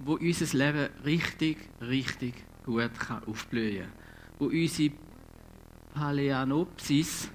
wo 0.00 0.14
unser 0.14 0.58
Leben 0.58 0.88
richtig, 1.04 1.58
richtig 1.80 2.34
gut 2.64 2.98
kann 2.98 3.22
aufblühen 3.22 3.84
kann. 3.84 3.92
Wo 4.40 4.46
unsere 4.46 4.92
Paleanopsis 5.94 7.30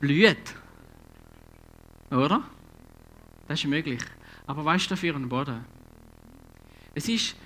blüht. 0.00 0.54
Oder? 2.10 2.44
Das 3.46 3.60
ist 3.62 3.68
möglich. 3.68 4.00
Aber 4.46 4.64
was 4.64 4.80
ist 4.80 4.90
da 4.90 4.96
für 4.96 5.14
ein 5.14 5.28
Boden? 5.28 5.66
Es 6.94 7.06
ist 7.06 7.36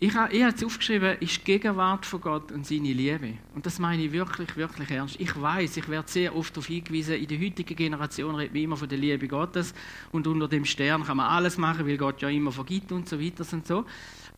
ich 0.00 0.14
habe 0.14 0.32
es 0.32 0.64
aufgeschrieben, 0.64 1.16
ist 1.18 1.38
die 1.38 1.44
Gegenwart 1.44 2.06
von 2.06 2.20
Gott 2.20 2.52
und 2.52 2.64
seine 2.64 2.92
Liebe. 2.92 3.34
Und 3.56 3.66
das 3.66 3.80
meine 3.80 4.04
ich 4.04 4.12
wirklich, 4.12 4.56
wirklich 4.56 4.90
ernst. 4.92 5.16
Ich 5.18 5.40
weiß, 5.40 5.76
ich 5.76 5.88
werde 5.88 6.08
sehr 6.08 6.36
oft 6.36 6.56
darauf 6.56 6.68
hingewiesen, 6.68 7.16
in 7.16 7.26
der 7.26 7.40
heutigen 7.40 7.74
Generation 7.74 8.36
redet 8.36 8.54
man 8.54 8.62
immer 8.62 8.76
von 8.76 8.88
der 8.88 8.98
Liebe 8.98 9.26
Gottes 9.26 9.74
und 10.12 10.28
unter 10.28 10.46
dem 10.46 10.64
Stern 10.64 11.02
kann 11.02 11.16
man 11.16 11.26
alles 11.26 11.58
machen, 11.58 11.84
weil 11.84 11.96
Gott 11.96 12.22
ja 12.22 12.28
immer 12.28 12.52
vergibt 12.52 12.92
und 12.92 13.08
so 13.08 13.20
weiter 13.20 13.44
und 13.52 13.66
so. 13.66 13.84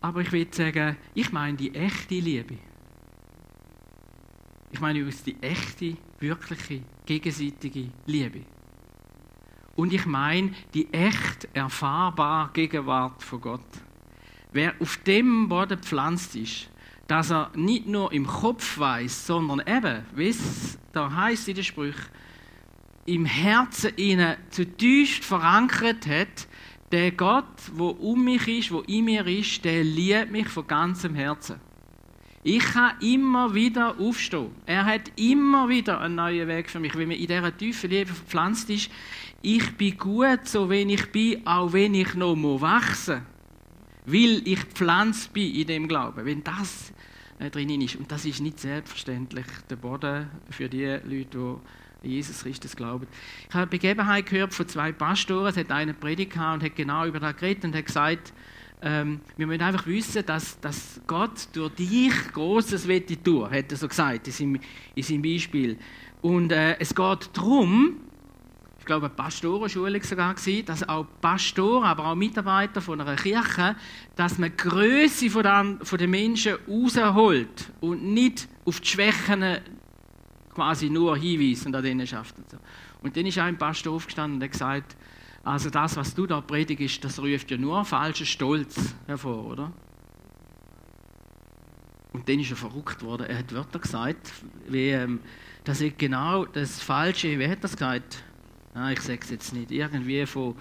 Aber 0.00 0.22
ich 0.22 0.32
will 0.32 0.48
sagen, 0.50 0.96
ich 1.14 1.30
meine 1.30 1.58
die 1.58 1.74
echte 1.74 2.14
Liebe. 2.14 2.56
Ich 4.72 4.80
meine 4.80 5.00
übrigens 5.00 5.22
die 5.24 5.36
echte, 5.42 5.96
wirkliche, 6.20 6.80
gegenseitige 7.04 7.90
Liebe. 8.06 8.46
Und 9.76 9.92
ich 9.92 10.06
meine 10.06 10.52
die 10.72 10.90
echt 10.90 11.48
erfahrbare 11.52 12.50
Gegenwart 12.54 13.22
von 13.22 13.40
Gott. 13.42 13.89
Wer 14.52 14.74
auf 14.80 14.96
dem 14.98 15.48
Boden 15.48 15.78
pflanzt 15.78 16.34
ist, 16.34 16.68
dass 17.06 17.30
er 17.30 17.50
nicht 17.54 17.86
nur 17.86 18.12
im 18.12 18.26
Kopf 18.26 18.78
weiß, 18.78 19.26
sondern 19.26 19.62
eben, 19.66 20.04
wie 20.14 20.28
es 20.28 20.78
da 20.92 21.12
heißt 21.12 21.48
in 21.48 21.54
den 21.54 21.64
Sprüchen, 21.64 22.06
im 23.06 23.24
Herzen 23.24 23.92
ihnen 23.96 24.36
zutiefst 24.50 25.24
verankert 25.24 26.06
hat, 26.06 26.48
der 26.90 27.12
Gott, 27.12 27.44
wo 27.74 27.88
um 27.88 28.24
mich 28.24 28.48
ist, 28.48 28.72
wo 28.72 28.80
in 28.80 29.04
mir 29.04 29.26
ist, 29.26 29.64
der 29.64 29.84
liebt 29.84 30.32
mich 30.32 30.48
von 30.48 30.66
ganzem 30.66 31.14
Herzen. 31.14 31.60
Ich 32.42 32.64
kann 32.64 32.98
immer 33.00 33.54
wieder 33.54 34.00
aufstehen. 34.00 34.50
Er 34.66 34.84
hat 34.84 35.12
immer 35.16 35.68
wieder 35.68 36.00
einen 36.00 36.16
neuen 36.16 36.48
Weg 36.48 36.70
für 36.70 36.80
mich. 36.80 36.96
Wenn 36.96 37.08
man 37.08 37.18
in 37.18 37.26
dieser 37.26 37.56
tiefen 37.56 37.90
Liebe 37.90 38.12
verpflanzt 38.12 38.70
ist, 38.70 38.90
ich 39.42 39.76
bin 39.76 39.96
gut, 39.98 40.46
so 40.48 40.70
wie 40.70 40.82
ich 40.82 41.12
bin, 41.12 41.46
auch 41.46 41.72
wenn 41.72 41.94
ich 41.94 42.14
noch 42.14 42.36
wachsen 42.60 43.16
muss 43.16 43.29
weil 44.06 44.42
ich 44.46 44.60
pflanzt 44.64 45.32
bin 45.32 45.54
in 45.54 45.66
dem 45.66 45.88
Glauben. 45.88 46.24
Wenn 46.24 46.44
das 46.44 46.92
äh, 47.38 47.50
drin 47.50 47.80
ist, 47.80 47.96
und 47.96 48.10
das 48.10 48.24
ist 48.24 48.40
nicht 48.40 48.60
selbstverständlich, 48.60 49.46
der 49.68 49.76
Boden 49.76 50.28
für 50.50 50.68
die 50.68 50.98
Leute, 51.04 51.60
die 52.02 52.08
Jesus 52.08 52.42
Christus 52.42 52.74
glauben. 52.76 53.06
Ich 53.42 53.54
habe 53.54 53.62
eine 53.62 53.66
Begebenheit 53.66 54.26
gehört 54.26 54.54
von 54.54 54.66
zwei 54.68 54.92
Pastoren, 54.92 55.48
es 55.48 55.56
hat 55.56 55.70
einen 55.70 55.94
Predigt 55.94 56.36
und 56.36 56.62
hat 56.62 56.76
genau 56.76 57.06
über 57.06 57.20
das 57.20 57.36
geredet 57.36 57.64
und 57.64 57.74
hat 57.74 57.86
gesagt, 57.86 58.32
ähm, 58.82 59.20
wir 59.36 59.46
müssen 59.46 59.62
einfach 59.62 59.86
wissen, 59.86 60.24
dass, 60.24 60.58
dass 60.60 61.00
Gott 61.06 61.48
durch 61.52 61.74
dich 61.74 62.14
Großes 62.32 62.88
wette 62.88 63.22
tun, 63.22 63.50
hat 63.50 63.70
er 63.70 63.76
so 63.76 63.86
gesagt 63.86 64.26
in 64.26 64.32
seinem, 64.32 64.60
in 64.94 65.02
seinem 65.02 65.22
Beispiel. 65.22 65.78
Und 66.22 66.52
äh, 66.52 66.78
es 66.78 66.94
geht 66.94 67.30
darum, 67.34 67.96
ich 68.80 68.86
glaube, 68.86 69.06
eine 69.06 69.14
Pastorenschulung 69.14 70.02
sogar 70.02 70.34
gewesen, 70.34 70.64
dass 70.64 70.88
auch 70.88 71.06
Pastoren, 71.20 71.84
aber 71.84 72.06
auch 72.06 72.14
Mitarbeiter 72.14 72.80
von 72.80 72.98
einer 72.98 73.14
Kirche, 73.14 73.76
dass 74.16 74.38
man 74.38 74.50
die 74.50 74.56
Größe 74.56 75.28
von 75.28 75.98
den, 75.98 76.10
Menschen 76.10 76.54
rausholt 76.66 77.72
und 77.80 78.02
nicht 78.02 78.48
auf 78.64 78.80
die 78.80 78.88
Schwächen 78.88 79.58
quasi 80.54 80.88
nur 80.88 81.16
hinweist 81.18 81.66
und 81.66 81.76
an 81.76 81.84
denen 81.84 82.06
schafft. 82.06 82.38
Und, 82.38 82.50
so. 82.50 82.56
und 83.02 83.14
dann 83.14 83.26
ist 83.26 83.36
ein 83.36 83.58
Pastor 83.58 83.92
aufgestanden 83.92 84.38
und 84.38 84.44
hat 84.44 84.52
gesagt, 84.52 84.96
also 85.44 85.68
das, 85.68 85.96
was 85.96 86.14
du 86.14 86.26
da 86.26 86.40
predigst, 86.40 87.04
das 87.04 87.18
ruft 87.18 87.50
ja 87.50 87.58
nur 87.58 87.84
falschen 87.84 88.26
Stolz 88.26 88.94
hervor, 89.06 89.44
oder? 89.44 89.72
Und 92.12 92.28
dann 92.28 92.40
ist 92.40 92.50
er 92.50 92.56
verrückt 92.56 93.02
worden. 93.02 93.26
Er 93.26 93.38
hat 93.38 93.54
Wörter 93.54 93.78
gesagt, 93.78 94.32
wie, 94.68 94.88
ähm, 94.88 95.20
dass 95.64 95.82
ich 95.82 95.96
genau 95.96 96.46
das 96.46 96.82
Falsche, 96.82 97.38
wie 97.38 97.44
hat 97.44 97.58
er 97.58 97.60
das 97.60 97.72
gesagt? 97.72 98.24
Ah, 98.74 98.92
ich 98.92 99.00
sage 99.00 99.20
es 99.22 99.30
jetzt 99.30 99.52
nicht. 99.52 99.70
Irgendwie 99.70 100.24
von 100.26 100.54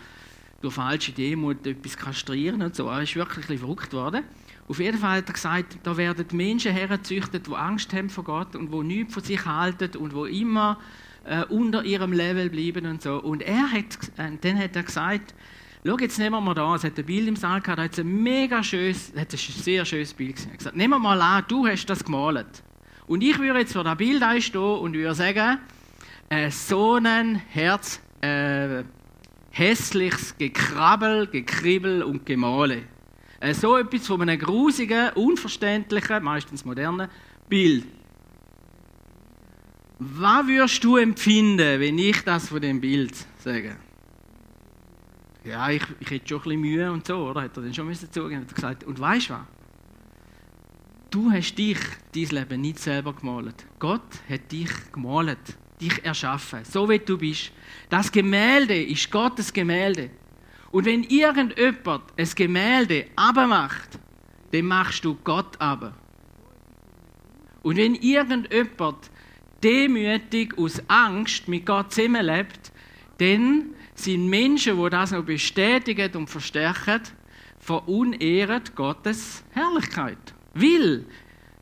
durch 0.61 0.73
falsche 0.73 1.11
Demut 1.11 1.65
etwas 1.65 1.97
kastrieren 1.97 2.61
und 2.61 2.75
so. 2.75 2.87
Er 2.87 3.03
ist 3.03 3.15
wirklich 3.15 3.49
ein 3.49 3.57
verrückt 3.57 3.93
worden. 3.93 4.23
Auf 4.67 4.79
jeden 4.79 4.97
Fall 4.97 5.17
hat 5.17 5.27
er 5.29 5.33
gesagt, 5.33 5.77
da 5.83 5.97
werden 5.97 6.25
Menschen 6.33 6.73
hergezüchtet, 6.73 7.47
die 7.47 7.55
Angst 7.55 7.93
haben 7.93 8.09
vor 8.09 8.23
Gott 8.23 8.55
und 8.55 8.71
die 8.71 8.83
nichts 8.83 9.13
von 9.13 9.23
sich 9.23 9.45
halten 9.45 9.97
und 9.97 10.13
die 10.13 10.41
immer 10.41 10.77
äh, 11.25 11.43
unter 11.45 11.83
ihrem 11.83 12.13
Level 12.13 12.49
bleiben 12.49 12.85
und 12.85 13.01
so. 13.01 13.15
Und 13.15 13.41
er 13.41 13.71
hat, 13.71 13.97
äh, 14.17 14.31
dann 14.41 14.59
hat 14.59 14.75
er 14.75 14.83
gesagt, 14.83 15.33
schau, 15.85 15.97
jetzt 15.97 16.19
nehmen 16.19 16.35
wir 16.35 16.41
mal 16.41 16.53
da, 16.53 16.75
es 16.75 16.83
hat 16.83 16.99
ein 16.99 17.05
Bild 17.05 17.27
im 17.27 17.35
Saal 17.35 17.61
gehabt, 17.61 17.79
da 17.79 17.83
hat 17.83 17.97
ein 17.97 18.21
mega 18.21 18.63
schönes, 18.63 19.11
hat 19.15 19.33
ein 19.33 19.37
sehr 19.37 19.85
schönes 19.85 20.13
Bild 20.13 20.35
gesehen. 20.35 20.49
Er 20.49 20.53
hat 20.53 20.59
gesagt, 20.59 20.75
nehmen 20.75 20.91
wir 20.91 20.99
mal 20.99 21.21
an, 21.21 21.43
du 21.47 21.65
hast 21.65 21.85
das 21.85 22.03
gemalt. 22.03 22.63
Und 23.07 23.23
ich 23.23 23.39
würde 23.39 23.59
jetzt 23.59 23.73
vor 23.73 23.83
dem 23.83 23.97
Bild 23.97 24.21
einstehen 24.21 24.61
und 24.61 24.93
würde 24.93 25.15
sagen, 25.15 25.57
äh, 26.29 26.51
so 26.51 26.95
ein 26.95 27.35
Herz, 27.35 27.99
äh, 28.21 28.83
hässliches 29.51 30.37
Gekrabbel, 30.37 31.27
Gekribbel 31.27 32.03
und 32.03 32.25
Gemale. 32.25 32.83
Äh, 33.39 33.53
so 33.53 33.77
etwas 33.77 34.07
von 34.07 34.21
einem 34.21 34.39
grusigen, 34.39 35.09
unverständlichen, 35.15 36.23
meistens 36.23 36.63
modernen 36.65 37.09
Bild. 37.47 37.85
Was 39.97 40.47
würdest 40.47 40.83
du 40.83 40.97
empfinden, 40.97 41.79
wenn 41.79 41.97
ich 41.97 42.21
das 42.23 42.47
von 42.47 42.61
dem 42.61 42.79
Bild 42.79 43.13
sage? 43.37 43.75
Ja, 45.43 45.69
ich, 45.69 45.83
ich 45.99 46.11
hätte 46.11 46.27
schon 46.29 46.37
ein 46.37 46.43
bisschen 46.43 46.61
Mühe 46.61 46.91
und 46.91 47.05
so, 47.07 47.29
oder? 47.29 47.41
Hat 47.41 47.57
er 47.57 47.63
dann 47.63 47.73
schon 47.73 47.87
müssen 47.87 48.11
zugeben? 48.11 48.41
Hat 48.41 48.55
gesagt, 48.55 48.83
und 48.83 48.99
weißt 48.99 49.29
du 49.29 49.33
was? 49.33 49.41
Du 51.09 51.31
hast 51.31 51.55
dich, 51.55 51.79
dein 52.13 52.25
Leben 52.25 52.61
nicht 52.61 52.79
selber 52.79 53.13
gemalt. 53.13 53.65
Gott 53.79 54.21
hat 54.29 54.51
dich 54.51 54.69
gemalt, 54.91 55.57
dich 55.79 56.03
erschaffen, 56.03 56.63
so 56.65 56.89
wie 56.89 56.99
du 56.99 57.17
bist. 57.17 57.51
Das 57.89 58.11
Gemälde 58.11 58.81
ist 58.83 59.09
Gottes 59.11 59.51
Gemälde. 59.53 60.09
Und 60.71 60.85
wenn 60.85 61.03
irgendjemand 61.03 62.03
ein 62.17 62.29
Gemälde 62.35 63.07
abmacht, 63.15 63.99
dann 64.51 64.65
machst 64.65 65.03
du 65.05 65.15
Gott 65.23 65.59
aber. 65.59 65.93
Und 67.61 67.77
wenn 67.77 67.95
irgendjemand 67.95 69.09
demütig 69.63 70.57
aus 70.57 70.81
Angst 70.87 71.47
mit 71.47 71.65
Gott 71.65 71.93
zusammenlebt, 71.93 72.71
dann 73.17 73.75
sind 73.95 74.29
Menschen, 74.29 74.81
die 74.81 74.89
das 74.89 75.11
noch 75.11 75.23
bestätigen 75.23 76.15
und 76.15 76.29
verstärken, 76.29 77.01
verunehren 77.59 78.63
Gottes 78.75 79.43
Herrlichkeit. 79.51 80.17
Weil, 80.53 81.05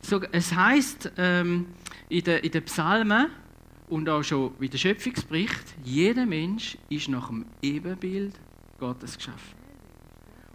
so, 0.01 0.21
es 0.31 0.53
heißt 0.53 1.13
ähm, 1.17 1.67
in 2.09 2.23
den 2.23 2.63
Psalmen 2.63 3.27
und 3.87 4.09
auch 4.09 4.23
schon 4.23 4.51
in 4.59 4.69
der 4.69 4.77
Schöpfungsbericht, 4.77 5.75
jeder 5.83 6.25
Mensch 6.25 6.77
ist 6.89 7.07
nach 7.07 7.27
dem 7.27 7.45
Ebenbild 7.61 8.33
Gottes 8.79 9.17
geschaffen. 9.17 9.57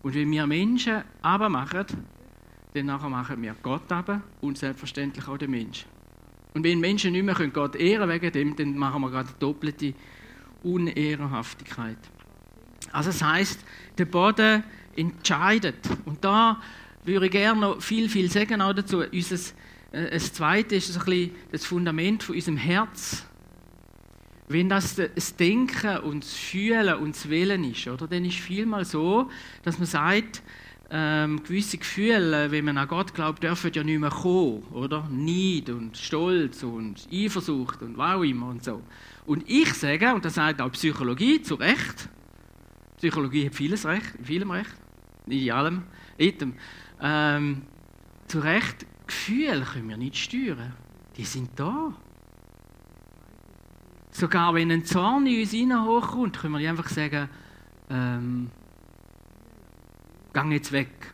Und 0.03 0.15
wenn 0.15 0.31
wir 0.31 0.47
Menschen 0.47 1.03
aber 1.23 1.49
machen, 1.49 1.87
dann 2.75 2.87
machen 2.87 3.43
wir 3.43 3.55
Gott 3.63 3.91
aber 3.91 4.23
und 4.41 4.59
selbstverständlich 4.59 5.27
auch 5.29 5.39
den 5.39 5.51
Menschen. 5.51 5.89
Und 6.55 6.65
wenn 6.65 6.81
Menschen 6.81 7.13
nicht 7.13 7.25
mehr 7.25 7.35
Gott 7.49 7.77
ehren 7.77 8.09
wegen 8.09 8.33
dem, 8.33 8.57
dann 8.57 8.77
machen 8.77 9.01
wir 9.03 9.11
gerade 9.11 9.31
doppelte 9.39 9.95
Unehrenhaftigkeit. 10.63 11.99
Also 12.93 13.11
das 13.11 13.23
heißt, 13.23 13.65
der 13.97 14.05
Boden 14.05 14.65
entscheidet. 14.97 15.89
Und 16.05 16.23
da 16.25 16.61
würde 17.05 17.27
ich 17.27 17.33
gerne 17.33 17.61
noch 17.61 17.83
viel, 17.83 18.09
viel 18.09 18.31
sagen 18.31 18.61
auch 18.61 18.75
dazu. 18.75 18.99
Unser, 18.99 19.39
das 19.93 20.33
Zweite 20.33 20.77
ist 20.77 20.93
so 20.93 21.01
ein 21.01 21.05
bisschen 21.05 21.31
das 21.51 21.67
Fundament 21.67 22.23
von 22.23 22.35
unserem 22.35 22.57
Herz. 22.57 23.27
Wenn 24.49 24.69
das 24.69 24.97
das 24.97 25.37
Denken 25.37 25.99
und 25.99 26.25
das 26.25 26.35
Fühlen 26.35 26.95
und 26.97 27.15
das 27.15 27.29
Wählen 27.29 27.65
ist, 27.65 27.87
oder, 27.89 28.07
dann 28.07 28.25
ist 28.25 28.39
es 28.39 28.41
vielmal 28.41 28.85
so, 28.85 29.31
dass 29.63 29.79
man 29.79 29.87
sagt, 29.87 30.43
ähm, 30.95 31.43
gewisse 31.43 31.79
Gefühle, 31.79 32.51
wenn 32.51 32.67
man 32.67 32.77
an 32.77 32.87
Gott 32.87 33.15
glaubt, 33.15 33.43
dürfen 33.43 33.73
ja 33.73 33.83
nicht 33.83 33.99
mehr 33.99 34.11
kommen, 34.11 34.63
oder? 34.73 35.09
Neid 35.11 35.71
und 35.71 35.97
Stolz 35.97 36.63
und 36.63 37.09
Eifersucht 37.11 37.81
und 37.81 37.97
was 37.97 38.17
auch 38.17 38.23
immer 38.23 38.49
und 38.49 38.63
so. 38.63 38.83
Und 39.25 39.49
ich 39.49 39.73
sage, 39.73 40.13
und 40.15 40.25
das 40.25 40.35
sagt 40.35 40.61
auch 40.61 40.71
Psychologie 40.73 41.41
zu 41.41 41.55
Recht, 41.55 42.11
Psychologie 42.99 43.47
hat 43.47 43.55
vieles 43.55 43.87
Recht, 43.87 44.15
in 44.19 44.25
vielem 44.27 44.51
Recht, 44.51 44.75
nicht 45.27 45.47
in 45.47 45.53
allem, 45.53 45.83
item, 46.19 46.55
ähm, 47.01 47.63
zu 48.27 48.41
Recht, 48.41 48.87
Gefühle 49.13 49.61
können 49.61 49.91
wir 49.91 49.99
nicht 49.99 50.17
steuern. 50.17 50.73
Die 51.19 51.25
sind 51.27 51.51
da. 51.57 51.93
Sogar 54.11 54.55
wenn 54.55 54.71
ein 54.73 54.87
Zorn 54.87 55.27
in 55.27 55.41
uns 55.41 55.51
hinein 55.51 55.85
hochkommt, 55.85 56.39
können 56.39 56.59
wir 56.59 56.71
einfach 56.71 56.89
sagen, 56.89 57.29
ähm, 57.91 58.51
Gang 60.33 60.51
jetzt 60.51 60.73
weg. 60.73 61.13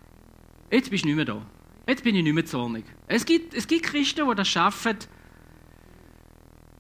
Jetzt 0.71 0.91
bist 0.91 1.03
du 1.03 1.09
nicht 1.09 1.17
mehr 1.17 1.25
da. 1.25 1.43
Jetzt 1.89 2.05
bin 2.05 2.15
ich 2.15 2.23
nicht 2.23 2.35
mehr 2.35 2.47
zornig. 2.47 2.85
Es 3.09 3.27
gibt, 3.27 3.53
es 3.53 3.67
gibt 3.67 3.87
Christen, 3.87 4.29
die 4.29 4.35
das 4.37 4.49
schaffen 4.49 4.97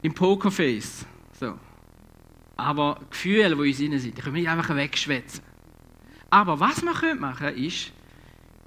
im 0.02 0.14
Pokerface. 0.14 1.04
So. 1.32 1.58
Aber 2.54 3.00
Gefühle, 3.10 3.56
die 3.56 3.62
in 3.62 3.66
uns 3.66 3.78
drin 3.78 3.98
sind, 3.98 4.18
die 4.18 4.22
können 4.22 4.36
wir 4.36 4.42
nicht 4.42 4.50
einfach 4.50 4.74
wegschwätzen. 4.74 5.42
Aber 6.30 6.60
was 6.60 6.80
wir 6.82 7.14
machen 7.16 7.38
können, 7.38 7.56
ist 7.56 7.92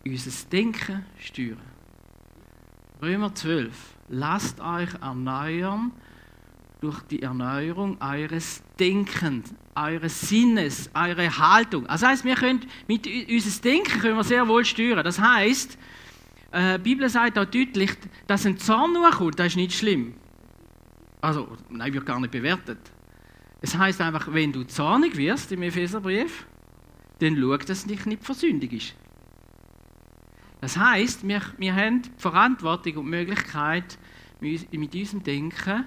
unser 0.05 0.49
Denken 0.49 1.05
steuern. 1.17 1.70
Römer 3.01 3.33
12. 3.33 3.73
Lasst 4.09 4.59
euch 4.59 4.89
erneuern 5.01 5.91
durch 6.81 7.01
die 7.03 7.23
Erneuerung 7.23 7.99
eures 7.99 8.61
Denkens, 8.79 9.55
eures 9.73 10.21
Sinnes, 10.21 10.91
eure 10.93 11.35
Haltung. 11.35 11.85
Das 11.87 12.03
heißt, 12.03 12.23
wir 12.25 12.35
können 12.35 12.61
mit 12.87 13.07
unserem 13.07 13.61
Denken 13.63 13.99
können 13.99 14.17
wir 14.17 14.23
sehr 14.23 14.47
wohl 14.47 14.63
steuern. 14.65 15.03
Das 15.03 15.19
heißt, 15.19 15.79
äh, 16.51 16.77
die 16.77 16.83
Bibel 16.83 17.09
sagt 17.09 17.39
auch 17.39 17.45
deutlich, 17.45 17.91
dass 18.27 18.45
ein 18.45 18.59
Zorn 18.59 18.93
kommt, 19.11 19.39
das 19.39 19.47
ist 19.47 19.55
nicht 19.55 19.73
schlimm. 19.73 20.13
Also, 21.21 21.57
nein, 21.69 21.93
wird 21.93 22.05
gar 22.05 22.19
nicht 22.19 22.31
bewertet. 22.31 22.91
Es 23.61 23.75
heißt 23.75 23.99
einfach, 24.01 24.31
wenn 24.31 24.51
du 24.51 24.63
zornig 24.63 25.17
wirst 25.17 25.51
im 25.51 25.63
Epheserbrief, 25.63 26.45
dann 27.17 27.35
schau, 27.35 27.57
dass 27.57 27.85
dich 27.85 28.05
nicht 28.05 28.23
versündig 28.23 28.73
ist. 28.73 28.95
Das 30.61 30.77
heißt, 30.77 31.27
wir, 31.27 31.41
wir 31.57 31.75
haben 31.75 32.03
die 32.03 32.09
Verantwortung 32.17 32.97
und 32.97 33.05
die 33.05 33.09
Möglichkeit, 33.09 33.97
mit 34.39 34.95
unserem 34.95 35.23
Denken 35.23 35.85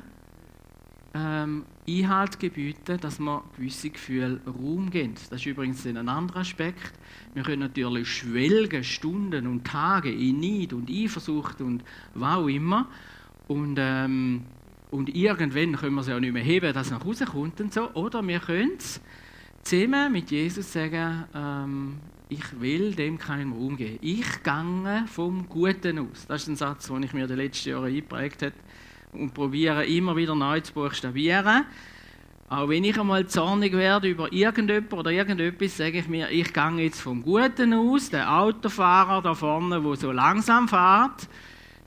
ähm, 1.15 1.65
Einhalt 1.89 2.41
gebieten, 2.41 2.99
dass 3.01 3.21
wir 3.21 3.45
gewisse 3.57 3.91
Gefühle 3.91 4.41
Raum 4.47 4.91
geben. 4.91 5.15
Das 5.31 5.41
ist 5.41 5.47
übrigens 5.47 5.87
ein 5.87 6.09
anderer 6.09 6.41
Aspekt. 6.41 6.93
Wir 7.35 7.45
können 7.45 7.61
natürlich 7.61 8.09
schwelgen, 8.09 8.83
Stunden 8.83 9.47
und 9.47 9.65
Tage 9.65 10.11
in 10.11 10.41
Neid 10.41 10.73
und 10.73 10.91
Eifersucht 10.91 11.61
und 11.61 11.85
was 12.15 12.37
auch 12.37 12.49
immer. 12.49 12.89
Und, 13.47 13.77
ähm, 13.79 14.43
und 14.91 15.15
irgendwann 15.15 15.77
können 15.77 15.95
wir 15.95 16.01
es 16.01 16.09
ja 16.09 16.19
nicht 16.19 16.33
mehr 16.33 16.43
heben, 16.43 16.73
dass 16.73 16.87
es 16.87 16.93
nach 16.93 17.05
Hause 17.05 17.27
kommt 17.27 17.61
und 17.61 17.73
so. 17.73 17.93
Oder 17.95 18.27
wir 18.27 18.41
können 18.41 18.73
es 18.79 19.01
zusammen 19.63 20.13
mit 20.13 20.31
Jesus 20.31 20.73
sagen, 20.73 21.25
ähm, 21.35 21.97
ich 22.29 22.61
will 22.61 22.95
dem 22.95 23.19
keinen 23.19 23.53
Raum 23.53 23.77
geben. 23.77 23.99
Ich 24.01 24.43
gehe 24.43 25.05
vom 25.07 25.49
Guten 25.49 25.99
aus. 25.99 26.27
Das 26.27 26.43
ist 26.43 26.49
ein 26.49 26.57
Satz, 26.57 26.87
den 26.89 27.03
ich 27.03 27.13
mir 27.13 27.27
die 27.27 27.35
letzten 27.35 27.71
Jahre 27.71 27.87
eingeprägt 27.87 28.43
habe 28.43 28.55
und 29.13 29.35
probiere 29.35 29.87
immer 29.87 30.17
wieder 30.17 30.35
neu 30.35 30.61
zu 30.61 30.73
buchstabieren. 30.73 31.65
Auch 32.49 32.69
wenn 32.69 32.85
ich 32.85 32.99
einmal 32.99 33.27
zornig 33.27 33.73
werde 33.73 34.09
über 34.09 34.33
irgendjemand 34.33 34.93
oder 34.93 35.11
irgendetwas, 35.11 35.77
sage 35.77 35.99
ich 35.99 36.09
mir, 36.09 36.31
ich 36.31 36.53
gehe 36.53 36.77
jetzt 36.79 37.01
vom 37.01 37.23
Guten 37.23 37.73
aus. 37.75 38.11
Der 38.11 38.39
Autofahrer 38.39 39.23
da 39.23 39.35
vorne, 39.35 39.81
der 39.81 39.97
so 39.97 40.13
langsam 40.13 40.69
fährt, 40.69 41.29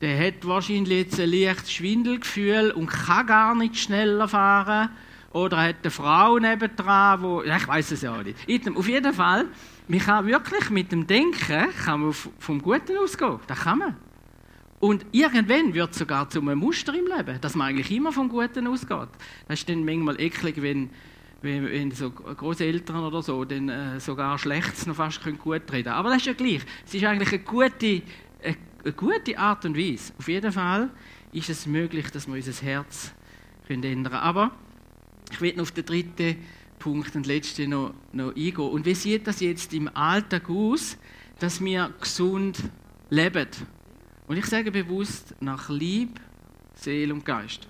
der 0.02 0.28
hat 0.28 0.47
wahrscheinlich 0.47 1.06
jetzt 1.06 1.19
ein 1.19 1.32
leichtes 1.32 1.71
Schwindelgefühl 1.71 2.71
und 2.71 2.88
kann 2.88 3.28
gar 3.28 3.56
nicht 3.56 3.78
schneller 3.78 4.28
fahren. 4.28 4.89
Oder 5.38 5.62
hat 5.62 5.76
eine 5.84 5.91
Frau 5.91 6.39
nebendran, 6.39 7.21
wo, 7.21 7.43
ich 7.43 7.67
weiß 7.67 7.91
es 7.91 8.02
ja 8.02 8.23
nicht. 8.23 8.76
Auf 8.76 8.88
jeden 8.88 9.13
Fall, 9.13 9.45
man 9.88 10.00
kann 10.00 10.26
wirklich 10.26 10.71
mit 10.71 10.91
dem 10.91 11.06
Denken 11.06 11.67
kann 11.86 12.02
man 12.02 12.13
vom 12.13 12.60
Guten 12.60 12.97
ausgehen. 12.97 13.39
Das 13.45 13.60
kann 13.60 13.78
man. 13.78 13.95
Und 14.80 15.06
irgendwann 15.12 15.76
wird 15.76 15.91
es 15.91 16.00
sogar 16.00 16.28
zu 16.28 16.41
einem 16.41 16.58
Muster 16.58 16.91
im 16.95 17.06
Leben, 17.06 17.39
dass 17.39 17.54
man 17.54 17.67
eigentlich 17.67 17.91
immer 17.91 18.12
vom 18.12 18.30
Guten 18.30 18.65
ausgeht. 18.65 19.10
Das 19.47 19.60
ist 19.60 19.69
dann 19.69 19.86
manchmal 19.86 20.19
eklig, 20.19 20.60
wenn, 20.60 20.89
wenn, 21.43 21.65
wenn 21.67 21.91
so 21.91 22.10
Großeltern 22.10 23.04
oder 23.04 23.21
so 23.21 23.45
dann 23.45 23.69
äh, 23.69 24.00
sogar 24.00 24.39
Schlechtes 24.39 24.88
noch 24.88 24.95
fast 24.95 25.21
können 25.21 25.38
gut 25.38 25.71
reden 25.71 25.89
Aber 25.89 26.10
das 26.10 26.17
ist 26.17 26.26
ja 26.26 26.34
gleich. 26.34 26.62
Es 26.84 26.95
ist 26.95 27.04
eigentlich 27.04 27.30
eine 27.30 27.43
gute, 27.43 28.02
eine, 28.43 28.58
eine 28.84 28.93
gute 28.93 29.38
Art 29.38 29.65
und 29.65 29.78
Weise. 29.78 30.13
Auf 30.17 30.28
jeden 30.30 30.52
Fall 30.52 30.89
ist 31.32 31.52
es 31.52 31.67
möglich, 31.67 32.10
dass 32.10 32.26
wir 32.26 32.34
unser 32.34 32.65
Herz 32.65 33.13
können 33.67 33.84
ändern 33.84 34.34
können. 34.34 34.52
Ich 35.32 35.56
noch 35.56 35.63
auf 35.63 35.72
den 35.72 35.86
dritten 35.86 36.38
Punkt 36.80 37.16
und 37.16 37.26
letzten 37.26 37.72
noch, 37.72 37.94
noch 38.12 38.30
eingehen. 38.30 38.58
Und 38.58 38.86
wie 38.86 38.96
sieht 38.96 39.28
das 39.28 39.40
jetzt 39.40 39.74
im 39.74 39.90
Alltag 39.96 40.50
aus, 40.50 40.98
dass 41.40 41.62
wir 41.62 41.94
gesund 42.00 42.58
leben? 43.10 43.48
Und 44.28 44.38
ich 44.38 44.46
sage 44.46 44.72
bewusst 44.72 45.36
nach 45.40 45.70
Lieb, 45.70 46.20
Seele 46.76 47.13
und 47.13 47.26
Geist. 47.26 47.68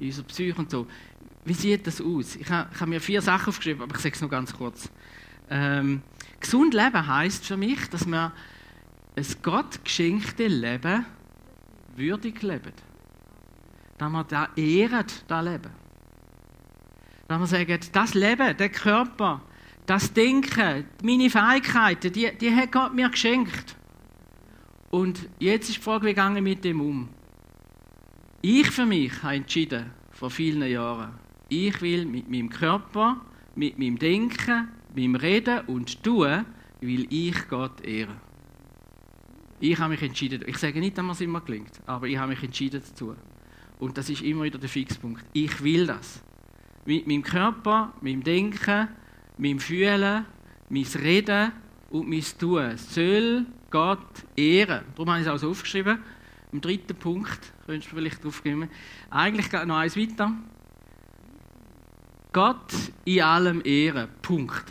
In 0.00 0.08
unserer 0.08 0.26
Psyche 0.26 0.58
und 0.58 0.70
so. 0.70 0.86
Wie 1.44 1.54
sieht 1.54 1.86
das 1.86 2.00
aus? 2.00 2.36
Ich 2.36 2.50
habe, 2.50 2.68
ich 2.72 2.80
habe 2.80 2.90
mir 2.90 3.00
vier 3.00 3.22
Sachen 3.22 3.48
aufgeschrieben, 3.48 3.82
aber 3.82 3.94
ich 3.94 4.02
sage 4.02 4.14
es 4.14 4.20
noch 4.20 4.28
ganz 4.28 4.52
kurz. 4.52 4.90
Ähm, 5.48 6.02
gesund 6.40 6.74
leben 6.74 7.06
heißt 7.06 7.46
für 7.46 7.56
mich, 7.56 7.88
dass 7.88 8.06
wir 8.06 8.32
ein 9.16 9.26
Gott 9.42 9.82
geschenkte 9.84 10.46
Leben 10.46 11.06
würdig 11.96 12.42
leben. 12.42 12.72
Dass 13.96 14.10
wir 14.10 14.24
da 14.24 14.48
ehren, 14.56 15.06
das 15.26 15.44
Leben. 15.44 15.87
Dass 17.28 17.40
wir 17.40 17.46
sagen, 17.46 17.78
das 17.92 18.14
Leben, 18.14 18.56
der 18.56 18.68
Körper, 18.70 19.42
das 19.84 20.12
Denken, 20.14 20.86
meine 21.02 21.28
Fähigkeiten, 21.28 22.10
die, 22.10 22.30
die 22.38 22.54
hat 22.54 22.72
Gott 22.72 22.94
mir 22.94 23.10
geschenkt. 23.10 23.76
Und 24.90 25.28
jetzt 25.38 25.68
ist 25.68 25.76
die 25.76 25.82
Frage, 25.82 26.06
wie 26.06 26.14
gehe 26.14 26.34
ich 26.36 26.42
mit 26.42 26.64
dem 26.64 26.80
um? 26.80 27.10
Ich 28.40 28.70
für 28.70 28.86
mich 28.86 29.22
habe 29.22 29.36
entschieden, 29.36 29.90
vor 30.10 30.30
vielen 30.30 30.66
Jahren, 30.70 31.18
ich 31.50 31.82
will 31.82 32.06
mit 32.06 32.30
meinem 32.30 32.48
Körper, 32.48 33.20
mit 33.54 33.78
meinem 33.78 33.98
Denken, 33.98 34.68
meinem 34.96 35.14
Reden 35.16 35.60
und 35.66 36.02
Tun, 36.02 36.46
will 36.80 37.06
ich 37.10 37.46
Gott 37.48 37.82
ehren. 37.82 38.16
Ich 39.60 39.78
habe 39.78 39.90
mich 39.90 40.02
entschieden, 40.02 40.44
ich 40.46 40.56
sage 40.56 40.80
nicht, 40.80 40.96
dass 40.96 41.04
es 41.06 41.20
immer 41.20 41.42
gelingt, 41.42 41.80
aber 41.84 42.06
ich 42.06 42.16
habe 42.16 42.30
mich 42.30 42.42
entschieden 42.42 42.80
dazu. 42.86 43.14
Und 43.78 43.98
das 43.98 44.08
ist 44.08 44.22
immer 44.22 44.44
wieder 44.44 44.58
der 44.58 44.68
Fixpunkt. 44.68 45.24
Ich 45.34 45.62
will 45.62 45.86
das. 45.86 46.22
Mit 46.88 47.06
meinem 47.06 47.22
Körper, 47.22 47.92
meinem 48.00 48.24
Denken, 48.24 48.88
meinem 49.36 49.58
Fühlen, 49.58 50.24
meinem 50.70 50.86
Reden 50.94 51.52
und 51.90 52.08
mein 52.08 52.24
Tun 52.38 52.78
soll 52.78 53.44
Gott 53.70 54.24
ehren. 54.34 54.86
Darum 54.94 55.10
habe 55.10 55.20
ich 55.20 55.26
es 55.26 55.30
auch 55.30 55.36
so 55.36 55.50
aufgeschrieben. 55.50 56.02
Im 56.50 56.62
dritten 56.62 56.96
Punkt, 56.96 57.52
könntest 57.66 57.92
du 57.92 57.96
vielleicht 57.96 58.24
drauf. 58.24 58.42
Eigentlich 59.10 59.50
geht 59.50 59.66
noch 59.66 59.76
eins 59.76 59.98
weiter. 59.98 60.32
Gott 62.32 62.72
in 63.04 63.20
allem 63.20 63.60
ehren. 63.66 64.08
Punkt. 64.22 64.64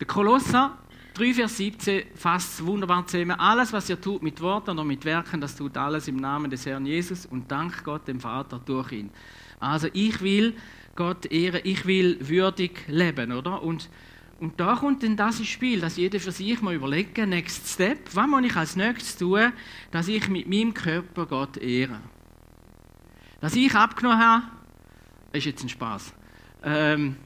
Der 0.00 0.06
Kolosser 0.06 0.78
3, 1.12 1.34
Vers 1.34 1.58
17 1.58 2.02
fasst 2.14 2.64
wunderbar 2.64 3.06
zusammen. 3.06 3.32
Alles, 3.32 3.74
was 3.74 3.90
ihr 3.90 4.00
tut 4.00 4.22
mit 4.22 4.40
Worten 4.40 4.70
oder 4.70 4.84
mit 4.84 5.04
Werken, 5.04 5.38
das 5.38 5.54
tut 5.54 5.76
alles 5.76 6.08
im 6.08 6.16
Namen 6.16 6.50
des 6.50 6.64
Herrn 6.64 6.86
Jesus 6.86 7.26
und 7.26 7.50
dank 7.52 7.84
Gott 7.84 8.08
dem 8.08 8.20
Vater 8.20 8.58
durch 8.58 8.92
ihn. 8.92 9.10
Also 9.60 9.88
ich 9.92 10.20
will 10.22 10.54
Gott 10.96 11.26
ehren, 11.26 11.60
ich 11.64 11.86
will 11.86 12.18
würdig 12.20 12.84
leben, 12.88 13.32
oder? 13.32 13.62
Und 13.62 13.88
und 14.40 14.60
da 14.60 14.76
kommt 14.76 15.02
dann 15.02 15.16
das 15.16 15.40
ins 15.40 15.48
Spiel, 15.48 15.80
dass 15.80 15.96
jeder 15.96 16.20
für 16.20 16.30
sich 16.30 16.60
mal 16.62 16.74
überlegt, 16.74 17.18
Next 17.18 17.66
Step, 17.68 17.98
was 18.14 18.26
muss 18.28 18.44
ich 18.44 18.54
als 18.54 18.76
nächstes 18.76 19.16
tun, 19.16 19.52
dass 19.90 20.06
ich 20.06 20.28
mit 20.28 20.48
meinem 20.48 20.72
Körper 20.72 21.26
Gott 21.26 21.56
ehre. 21.56 22.00
Dass 23.40 23.56
ich 23.56 23.74
abgenommen 23.74 24.20
habe, 24.20 24.44
ist 25.32 25.44
jetzt 25.44 25.64
ein 25.64 25.68
Spaß. 25.68 26.12
Ähm, 26.62 27.16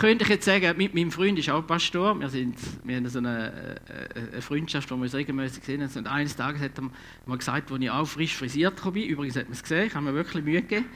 könnte 0.00 0.24
ich 0.24 0.30
jetzt 0.30 0.44
sagen, 0.44 0.76
mit 0.76 0.94
meinem 0.94 1.10
Freund 1.10 1.38
ist 1.38 1.50
auch 1.50 1.66
Pastor. 1.66 2.18
Wir, 2.18 2.28
sind, 2.28 2.56
wir 2.84 2.96
haben 2.96 3.08
so 3.08 3.18
eine, 3.18 3.78
äh, 3.88 4.32
eine 4.32 4.42
Freundschaft, 4.42 4.90
wo 4.90 4.96
wir 4.96 5.02
uns 5.02 5.14
regelmäßig 5.14 5.64
sehen. 5.64 5.82
Und 5.82 6.06
eines 6.06 6.36
Tages 6.36 6.62
hat 6.62 6.78
er 6.78 6.90
mir 7.26 7.38
gesagt, 7.38 7.70
als 7.70 7.80
ich 7.80 7.90
auch 7.90 8.06
frisch 8.06 8.36
frisiert 8.36 8.82
bin, 8.92 9.04
übrigens 9.04 9.36
hat 9.36 9.44
man 9.44 9.52
es 9.52 9.62
gesehen, 9.62 9.86
ich 9.86 9.94
habe 9.94 10.04
mir 10.04 10.14
wirklich 10.14 10.44
Mühe 10.44 10.62
gegeben, 10.62 10.86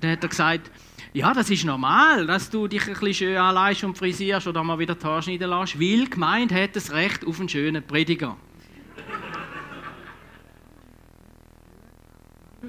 dann 0.00 0.10
hat 0.12 0.22
er 0.22 0.28
gesagt, 0.28 0.70
ja, 1.12 1.32
das 1.32 1.50
ist 1.50 1.64
normal, 1.64 2.26
dass 2.26 2.50
du 2.50 2.68
dich 2.68 2.82
ein 2.82 2.92
bisschen 2.92 3.14
schön 3.14 3.36
anleihst 3.36 3.84
und 3.84 3.96
frisierst 3.96 4.46
oder 4.46 4.62
mal 4.62 4.78
wieder 4.78 4.94
die 4.94 5.04
Haare 5.04 5.22
schneiden 5.22 5.48
lässt, 5.48 5.80
weil 5.80 6.06
gemeint 6.06 6.52
hat 6.52 6.76
das 6.76 6.92
Recht 6.92 7.26
auf 7.26 7.40
einen 7.40 7.48
schönen 7.48 7.82
Prediger. 7.82 8.36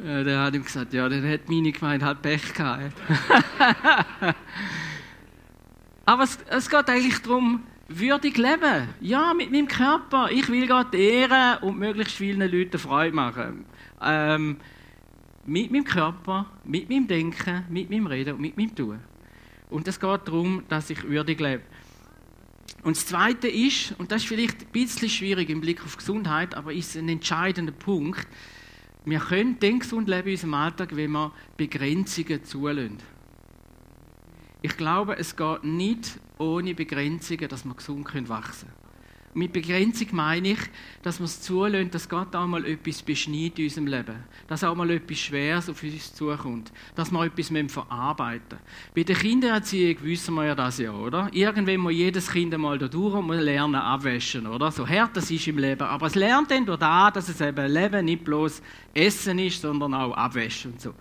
ja, 0.06 0.23
der 0.23 0.39
hat 0.41 0.56
ihm 0.56 0.63
gesagt, 0.63 0.93
ja, 0.93 1.10
dann 1.10 1.30
hat 1.30 1.50
meine 1.50 1.71
Gemeinde 1.71 2.06
halt 2.06 2.21
Pech 2.21 2.54
gehabt. 2.54 2.93
Aber 6.08 6.24
es, 6.24 6.39
es 6.50 6.70
geht 6.70 6.89
eigentlich 6.89 7.22
darum, 7.22 7.63
würdig 7.89 8.38
leben. 8.38 8.88
Ja, 9.02 9.34
mit 9.34 9.52
meinem 9.52 9.67
Körper. 9.67 10.32
Ich 10.32 10.48
will 10.48 10.65
Gott 10.65 10.96
ehren 10.96 11.62
und 11.62 11.78
möglichst 11.78 12.15
vielen 12.15 12.50
Leuten 12.50 12.80
Freude 12.80 13.13
machen. 13.13 13.65
Ähm, 14.02 14.56
mit 15.46 15.70
meinem 15.70 15.84
Körper, 15.84 16.46
mit 16.63 16.89
meinem 16.89 17.08
Denken, 17.08 17.65
mit 17.70 17.89
meinem 17.89 18.08
Reden 18.08 18.36
und 18.36 18.39
mit 18.39 18.56
meinem 18.56 18.74
Tun. 18.74 19.00
Und 19.70 19.86
es 19.89 20.00
geht 20.00 20.22
darum, 20.24 20.63
dass 20.70 20.89
ich 20.89 21.04
würdig 21.04 21.41
lebe. 21.41 21.63
Und 22.84 22.96
das 22.96 23.06
Zweite 23.06 23.50
ist, 23.50 23.93
und 23.98 24.10
das 24.10 24.22
ist 24.22 24.30
vielleicht 24.30 24.62
ein 24.62 24.72
bisschen 24.72 25.10
schwierig 25.10 25.50
im 25.50 25.60
Blick 25.60 25.84
auf 25.84 25.98
Gesundheit, 25.98 26.56
aber 26.56 26.72
ist 26.72 26.96
ein 26.96 27.10
entscheidender 27.10 27.74
Punkt, 27.74 28.28
wir 29.04 29.20
können 29.20 29.60
den 29.60 29.80
gesund 29.80 30.08
leben 30.08 30.30
in 30.30 30.36
unserem 30.36 30.54
Alltag, 30.54 30.96
wenn 30.96 31.12
wir 31.12 31.34
Begrenzungen 31.58 32.46
zulassen. 32.46 33.16
Ich 34.62 34.76
glaube, 34.76 35.17
es 35.17 35.36
geht 35.36 35.63
nicht 35.63 36.20
ohne 36.39 36.74
Begrenzungen, 36.74 37.48
dass 37.48 37.63
wir 37.63 37.76
gesund 37.76 38.30
wachsen 38.30 38.67
können. 38.67 38.88
Mit 39.38 39.54
Begrenzung 39.54 40.08
meine 40.13 40.54
ich, 40.54 40.60
dass 41.04 41.20
wir 41.20 41.26
es 41.26 41.41
zulassen, 41.41 41.91
dass 41.91 42.10
Gott 42.10 42.36
auch 42.36 42.48
mal 42.48 42.65
etwas 42.65 43.04
beschneidet 43.04 43.60
in 43.60 43.65
unserem 43.65 43.86
Leben. 43.86 44.15
Dass 44.48 44.63
auch 44.63 44.74
mal 44.74 44.89
etwas 44.89 45.20
Schweres 45.20 45.70
auf 45.70 45.84
uns 45.84 46.15
zukommt. 46.15 46.72
Dass 46.96 47.12
wir 47.12 47.24
etwas 47.24 47.52
verarbeiten 47.72 48.58
müssen. 48.58 48.93
Bei 48.96 49.04
der 49.04 49.15
Kindererziehung 49.15 49.98
wissen 50.02 50.34
wir 50.34 50.46
ja 50.46 50.56
das 50.56 50.80
ja, 50.80 50.91
oder? 50.91 51.30
Irgendwann 51.34 51.82
muss 51.82 51.93
jedes 51.93 52.32
Kind 52.32 52.52
einmal 52.52 52.80
da 52.80 52.88
durch 52.88 53.13
und 53.13 53.30
lernen 53.30 53.76
abwaschen, 53.76 54.48
oder? 54.48 54.72
So 54.72 54.88
hart 54.88 55.15
das 55.15 55.30
ist 55.30 55.46
im 55.46 55.60
Leben. 55.60 55.84
Aber 55.84 56.08
es 56.08 56.15
lernt 56.15 56.50
dann 56.50 56.65
durch 56.65 56.80
das, 56.80 57.13
dass 57.13 57.30
es 57.30 57.39
eben 57.39 57.72
Leben 57.72 58.06
nicht 58.06 58.24
bloß 58.24 58.63
Essen 58.96 59.38
ist, 59.38 59.62
sondern 59.62 59.93
auch 59.93 60.13
abwaschen 60.13 60.72
und 60.72 60.82
so. 60.82 60.96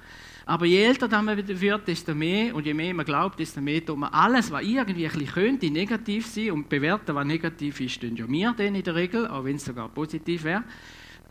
Aber 0.49 0.65
je 0.65 0.85
älter 0.85 1.09
man 1.23 1.37
wird, 1.37 1.89
desto 1.89 2.15
mehr 2.15 2.55
und 2.55 2.65
je 2.65 2.73
mehr 2.73 2.95
man 2.95 3.05
glaubt, 3.05 3.41
desto 3.41 3.61
mehr 3.61 3.85
tut 3.85 3.99
man 3.99 4.13
alles, 4.13 4.53
was 4.53 4.63
irgendwie 4.63 5.09
ein 5.09 5.27
könnte, 5.27 5.69
negativ 5.69 6.25
sein 6.25 6.53
und 6.53 6.69
bewerten, 6.69 7.17
was 7.17 7.27
negativ 7.27 7.81
ist, 7.81 8.01
tun 8.01 8.15
ja 8.15 8.29
wir 8.29 8.55
dann 8.57 8.77
in 8.77 8.83
der 8.85 8.95
Regel, 8.95 9.27
auch 9.27 9.45
wenn 9.45 9.57
es 9.57 9.65
sogar 9.65 9.89
positiv 9.89 10.45
wäre. 10.45 10.63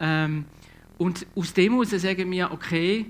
Ähm, 0.01 0.43
und 0.97 1.25
aus 1.34 1.54
dem 1.54 1.71
heraus 1.71 1.91
sagen 1.91 2.30
wir, 2.30 2.51
okay, 2.51 3.06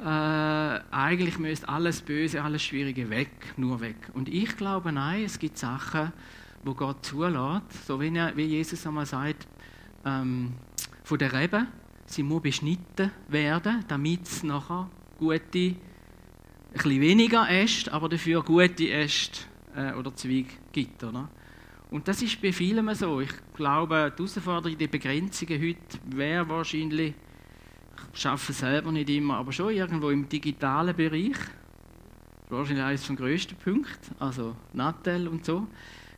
äh, 0.00 0.04
eigentlich 0.04 1.38
müsste 1.38 1.68
alles 1.68 2.02
Böse, 2.02 2.42
alles 2.42 2.64
Schwierige 2.64 3.08
weg, 3.08 3.54
nur 3.56 3.80
weg. 3.80 4.10
Und 4.12 4.28
ich 4.28 4.56
glaube, 4.56 4.90
nein, 4.90 5.22
es 5.22 5.38
gibt 5.38 5.56
Sachen, 5.56 6.12
wo 6.64 6.74
Gott 6.74 7.06
zulässt, 7.06 7.86
so 7.86 8.00
wie, 8.00 8.12
er, 8.16 8.36
wie 8.36 8.46
Jesus 8.46 8.84
einmal 8.88 9.06
sagt, 9.06 9.46
ähm, 10.04 10.54
von 11.04 11.18
der 11.18 11.32
Rebe, 11.32 11.68
sie 12.06 12.24
muss 12.24 12.42
beschnitten 12.42 13.12
werden, 13.28 13.84
damit 13.86 14.24
es 14.24 14.42
nachher 14.42 14.90
gute, 15.18 15.76
ein 16.74 17.00
weniger 17.00 17.48
Äste, 17.48 17.92
aber 17.92 18.08
dafür 18.08 18.42
gute 18.42 18.90
Äste 18.90 19.40
äh, 19.76 19.92
oder 19.92 20.14
Zweige 20.14 20.54
gibt. 20.72 21.02
Oder? 21.04 21.28
Und 21.90 22.08
das 22.08 22.22
ist 22.22 22.40
bei 22.42 22.52
vielen 22.52 22.92
so. 22.94 23.20
Ich 23.20 23.30
glaube, 23.54 24.12
die 24.16 24.22
Herausforderung, 24.22 24.76
die 24.76 24.88
Begrenzungen 24.88 25.60
heute 25.60 25.98
wäre 26.16 26.48
wahrscheinlich, 26.48 27.14
ich 28.12 28.24
es 28.24 28.58
selber 28.58 28.90
nicht 28.92 29.10
immer, 29.10 29.36
aber 29.36 29.52
schon 29.52 29.72
irgendwo 29.72 30.10
im 30.10 30.28
digitalen 30.28 30.96
Bereich. 30.96 31.32
Das 31.32 32.44
ist 32.44 32.50
wahrscheinlich 32.50 32.84
eines 32.84 33.06
der 33.06 33.16
grössten 33.16 33.56
Punkte, 33.56 34.10
also 34.18 34.56
Nattel 34.72 35.28
und 35.28 35.44
so. 35.44 35.66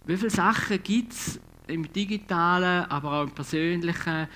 Wie 0.07 0.17
viele 0.17 0.31
Sachen 0.31 0.83
gibt 0.83 1.13
es 1.13 1.41
im 1.67 1.93
digitalen, 1.93 2.85
aber 2.91 3.13
auch 3.13 3.23
im 3.25 3.31
persönlichen, 3.31 4.29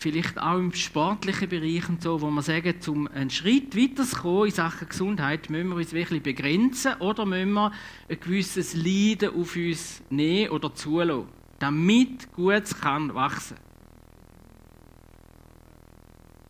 vielleicht 0.00 0.38
auch 0.38 0.58
im 0.58 0.72
sportlichen 0.72 1.48
Bereich 1.48 1.88
und 1.88 2.02
so, 2.02 2.20
wo 2.20 2.30
wir 2.30 2.42
sagen, 2.42 2.74
um 2.88 3.06
einen 3.08 3.30
Schritt 3.30 3.76
weiterzukommen 3.76 4.46
in 4.46 4.54
Sachen 4.54 4.88
Gesundheit, 4.88 5.50
müssen 5.50 5.68
wir 5.68 5.76
uns 5.76 5.92
wirklich 5.92 6.22
begrenzen 6.22 6.94
oder 6.94 7.26
müssen 7.26 7.52
wir 7.52 7.72
ein 8.08 8.20
gewisses 8.20 8.74
Leiden 8.74 9.34
auf 9.34 9.56
uns 9.56 10.02
nehmen 10.10 10.50
oder 10.50 10.74
zulassen, 10.74 11.28
damit 11.58 12.32
Gutes 12.32 12.80
kann 12.80 13.14
wachsen. 13.14 13.56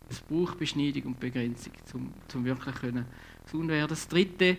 Es 0.09 0.21
braucht 0.21 0.59
Beschneidung 0.59 1.03
und 1.05 1.21
Begrenzung, 1.21 1.73
um 1.95 2.13
zum 2.29 2.45
wirklich 2.45 2.75
können 2.75 3.07
gesund 3.45 3.69
werden. 3.69 3.89
Das 3.89 4.09
dritte, 4.09 4.59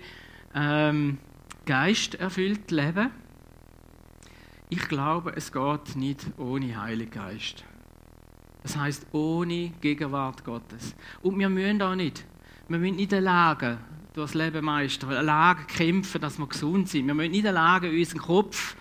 ähm, 0.53 1.17
Geist 1.65 2.15
erfüllt 2.15 2.71
Leben. 2.71 3.11
Ich 4.69 4.87
glaube, 4.87 5.33
es 5.35 5.51
geht 5.51 5.95
nicht 5.95 6.25
ohne 6.37 6.81
Heiligen 6.81 7.11
Geist. 7.11 7.65
Das 8.63 8.77
heißt 8.77 9.07
ohne 9.11 9.71
Gegenwart 9.81 10.43
Gottes. 10.43 10.95
Und 11.21 11.39
wir 11.39 11.49
müssen 11.49 11.81
auch 11.81 11.95
nicht. 11.95 12.23
Wir 12.67 12.77
müssen 12.77 12.95
nicht 12.95 13.13
alleine 13.13 13.79
durchs 14.13 14.33
Leben 14.33 14.65
meistern, 14.65 15.11
alleine 15.11 15.61
kämpfen, 15.65 16.21
dass 16.21 16.37
wir 16.37 16.47
gesund 16.47 16.89
sind. 16.89 17.07
Wir 17.07 17.13
müssen 17.13 17.31
nicht 17.31 17.47
alleine 17.47 17.89
unseren 17.89 18.19
Kopf, 18.19 18.75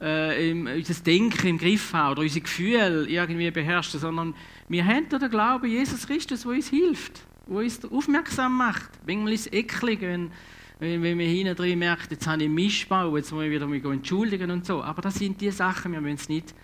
äh, 0.00 0.52
unser 0.52 0.94
Denken 1.02 1.46
im 1.46 1.58
Griff 1.58 1.92
haben 1.92 2.12
oder 2.12 2.22
unsere 2.22 2.42
Gefühle 2.42 3.06
irgendwie 3.06 3.50
beherrschen, 3.50 4.00
sondern 4.00 4.34
wir 4.68 4.84
haben 4.84 5.08
den 5.08 5.30
Glauben 5.30 5.68
Jesus 5.68 6.06
Christus, 6.06 6.42
der 6.42 6.52
uns 6.52 6.68
hilft, 6.68 7.20
der 7.48 7.56
uns 7.56 7.84
aufmerksam 7.84 8.56
macht. 8.56 8.90
Manchmal 9.06 9.32
ist 9.32 9.46
es 9.46 9.52
eklig, 9.52 10.00
wenn, 10.00 10.30
wenn, 10.78 11.02
wenn 11.02 11.16
man 11.16 11.26
hinten 11.26 11.56
drin 11.56 11.78
merkt, 11.80 12.10
jetzt 12.12 12.26
habe 12.26 12.44
ich 12.44 12.48
Missbau, 12.48 13.16
jetzt 13.16 13.32
muss 13.32 13.44
ich 13.44 13.50
wieder 13.50 13.66
mich 13.66 13.84
entschuldigen 13.84 14.50
und 14.50 14.64
so. 14.64 14.82
Aber 14.82 15.02
das 15.02 15.16
sind 15.16 15.40
die 15.40 15.50
Sachen, 15.50 15.92
wir 15.92 16.00
müssen 16.00 16.16
es 16.16 16.28
nicht 16.28 16.54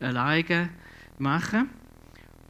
alleine 0.00 0.70
machen. 1.18 1.70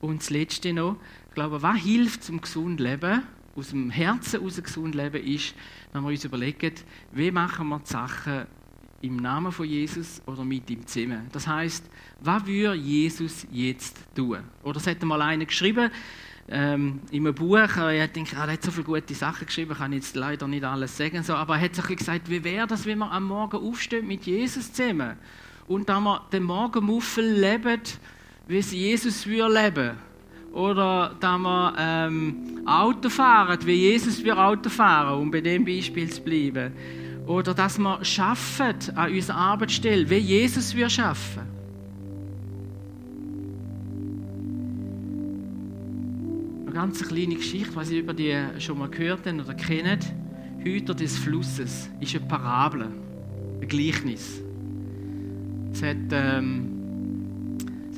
Und 0.00 0.20
das 0.20 0.30
Letzte 0.30 0.72
noch, 0.72 0.96
ich 1.28 1.34
glaube, 1.34 1.62
was 1.62 1.78
hilft 1.78 2.24
zum 2.24 2.40
gesunden 2.40 2.84
Leben, 2.84 3.22
aus 3.56 3.68
dem 3.68 3.90
Herzen 3.90 4.44
aus 4.44 4.60
gesund 4.62 4.94
leben, 4.94 5.24
ist, 5.24 5.54
wenn 5.92 6.02
wir 6.02 6.08
uns 6.10 6.24
überlegen, 6.24 6.72
wie 7.12 7.30
machen 7.30 7.68
wir 7.68 7.78
die 7.78 7.90
Sachen 7.90 8.46
im 9.00 9.16
Namen 9.16 9.52
von 9.52 9.66
Jesus 9.66 10.22
oder 10.26 10.44
mit 10.44 10.68
ihm 10.70 10.86
zusammen. 10.86 11.28
Das 11.30 11.46
heißt, 11.46 11.84
was 12.20 12.46
würde 12.46 12.74
Jesus 12.74 13.46
jetzt 13.52 13.98
tun? 14.14 14.38
Oder 14.62 14.78
es 14.78 14.86
hat 14.86 15.02
mal 15.02 15.20
einer 15.20 15.44
geschrieben, 15.44 15.90
ähm, 16.48 17.00
in 17.10 17.26
einem 17.26 17.34
Buch, 17.34 17.76
äh, 17.76 18.04
ich 18.04 18.12
denke, 18.12 18.36
ah, 18.36 18.46
er 18.46 18.52
hat 18.52 18.62
so 18.62 18.70
viele 18.70 18.84
gute 18.84 19.14
Sachen 19.14 19.46
geschrieben, 19.46 19.74
kann 19.74 19.92
jetzt 19.92 20.14
leider 20.14 20.46
nicht 20.46 20.64
alles 20.64 20.96
sagen, 20.96 21.22
so, 21.22 21.34
aber 21.34 21.56
er 21.56 21.62
hat 21.62 21.74
sich 21.74 21.96
gesagt, 21.96 22.28
wie 22.28 22.44
wäre 22.44 22.66
das, 22.66 22.84
wenn 22.84 22.98
wir 22.98 23.10
am 23.10 23.24
Morgen 23.24 23.56
aufstehen 23.56 24.06
mit 24.06 24.24
Jesus 24.26 24.72
zusammen 24.72 25.16
und 25.68 25.88
dann 25.88 26.06
den 26.32 26.42
Morgenmuffel 26.42 27.24
leben, 27.24 27.80
wie 28.46 28.58
es 28.58 28.72
Jesus 28.72 29.24
leben 29.26 29.92
oder 30.54 31.16
dass 31.18 31.38
wir 31.38 31.74
ähm, 31.78 32.62
Auto 32.64 33.08
fahren, 33.08 33.58
wie 33.64 33.72
Jesus 33.72 34.22
wir 34.22 34.38
Auto 34.38 34.70
fahren, 34.70 35.20
um 35.20 35.30
bei 35.30 35.40
dem 35.40 35.64
Beispiel 35.64 36.08
zu 36.08 36.22
bleiben. 36.22 36.72
Oder 37.26 37.54
dass 37.54 37.78
wir 37.78 38.00
arbeiten 38.18 38.96
an 38.96 39.12
unserer 39.12 39.36
Arbeitsstelle, 39.36 40.08
wie 40.08 40.16
Jesus 40.16 40.76
wir 40.76 40.88
schaffen. 40.88 41.42
Eine 46.66 46.72
ganz 46.72 47.02
kleine 47.02 47.34
Geschichte, 47.34 47.74
was 47.74 47.90
ihr 47.90 48.00
über 48.00 48.14
die 48.14 48.36
schon 48.58 48.78
mal 48.78 48.88
gehört 48.88 49.26
habt 49.26 49.40
oder 49.40 49.54
kennt. 49.54 50.12
Hüter 50.58 50.94
des 50.94 51.18
Flusses 51.18 51.90
ist 52.00 52.14
eine 52.14 52.26
Parabel, 52.26 52.88
ein 53.60 53.68
Gleichnis. 53.68 54.40
Es 55.72 55.82
hat 55.82 55.96
ähm, 56.12 56.73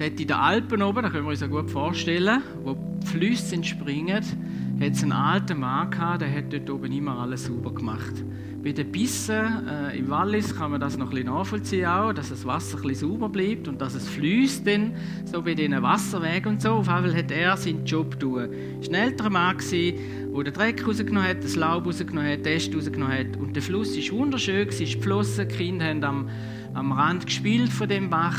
hat 0.00 0.20
in 0.20 0.28
den 0.28 0.32
Alpen 0.32 0.82
oben, 0.82 1.02
das 1.02 1.12
können 1.12 1.24
wir 1.24 1.30
uns 1.30 1.40
ja 1.40 1.46
gut 1.46 1.70
vorstellen, 1.70 2.42
wo 2.62 2.76
die 3.02 3.06
Flüsse 3.06 3.54
entspringen, 3.54 4.16
hat 4.16 4.92
es 4.92 5.02
einen 5.02 5.12
alten 5.12 5.60
Mann 5.60 5.90
gehabt, 5.90 6.22
der 6.22 6.34
hat 6.34 6.52
dort 6.52 6.68
oben 6.70 6.92
immer 6.92 7.18
alles 7.18 7.46
sauber 7.46 7.72
gemacht. 7.72 8.24
Bei 8.66 8.72
den 8.72 8.90
Bissen 8.90 9.68
äh, 9.68 9.96
im 9.96 10.10
Wallis 10.10 10.56
kann 10.56 10.72
man 10.72 10.80
das 10.80 10.98
noch 10.98 11.06
ein 11.06 11.10
bisschen 11.10 11.26
nachvollziehen, 11.26 11.86
auch, 11.86 12.12
dass 12.12 12.30
das 12.30 12.44
Wasser 12.44 12.78
ein 12.78 12.82
bisschen 12.82 13.08
sauber 13.08 13.28
bleibt 13.28 13.68
und 13.68 13.80
dass 13.80 13.94
es 13.94 14.08
fließt 14.08 14.66
dann, 14.66 14.92
so 15.24 15.40
bei 15.40 15.54
diesen 15.54 15.80
Wasserwegen 15.82 16.54
und 16.54 16.62
so. 16.62 16.70
Auf 16.70 16.86
Fall 16.86 17.14
hat 17.14 17.30
er 17.30 17.56
seinen 17.56 17.86
Job 17.86 18.18
tun. 18.18 18.40
Er 18.40 18.48
war 18.48 18.88
ein 18.88 18.94
älterer 18.94 19.30
Mann, 19.30 19.56
der 19.70 20.42
den 20.42 20.52
Dreck 20.52 20.84
rausgenommen 20.84 21.28
hat, 21.28 21.44
das 21.44 21.54
Laub 21.54 21.86
rausgenommen 21.86 22.28
hat, 22.28 22.44
die 22.44 22.50
Äste 22.50 22.74
rausgenommen 22.74 23.16
hat. 23.16 23.36
Und 23.36 23.54
der 23.54 23.62
Fluss 23.62 23.96
war 23.96 24.18
wunderschön, 24.18 24.66
es 24.66 24.80
ist 24.80 24.94
geflossen, 24.94 25.48
die 25.48 25.54
Kinder 25.54 25.84
haben 25.84 26.02
am, 26.02 26.28
am 26.76 26.92
Rand 26.92 27.26
gespielt 27.26 27.72
von 27.72 27.88
dem 27.88 28.10
Bach 28.10 28.38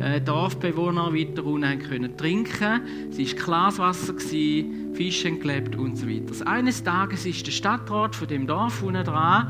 äh, 0.00 0.20
Dorfbewohner 0.20 1.14
weiter 1.14 1.44
unten 1.44 1.78
können 1.78 2.16
trinken. 2.16 2.80
Es 3.10 3.18
war 3.18 3.42
klares 3.42 3.78
Wasser, 3.78 4.14
Fische 4.92 5.30
gelebt 5.32 5.76
und 5.76 5.96
so 5.96 6.08
weiter. 6.08 6.46
Eines 6.46 6.82
Tages 6.82 7.26
ist 7.26 7.46
der 7.46 7.52
Stadtrat 7.52 8.14
von 8.14 8.28
dem 8.28 8.46
Dorf 8.46 8.82
unten 8.82 9.04
dran 9.04 9.48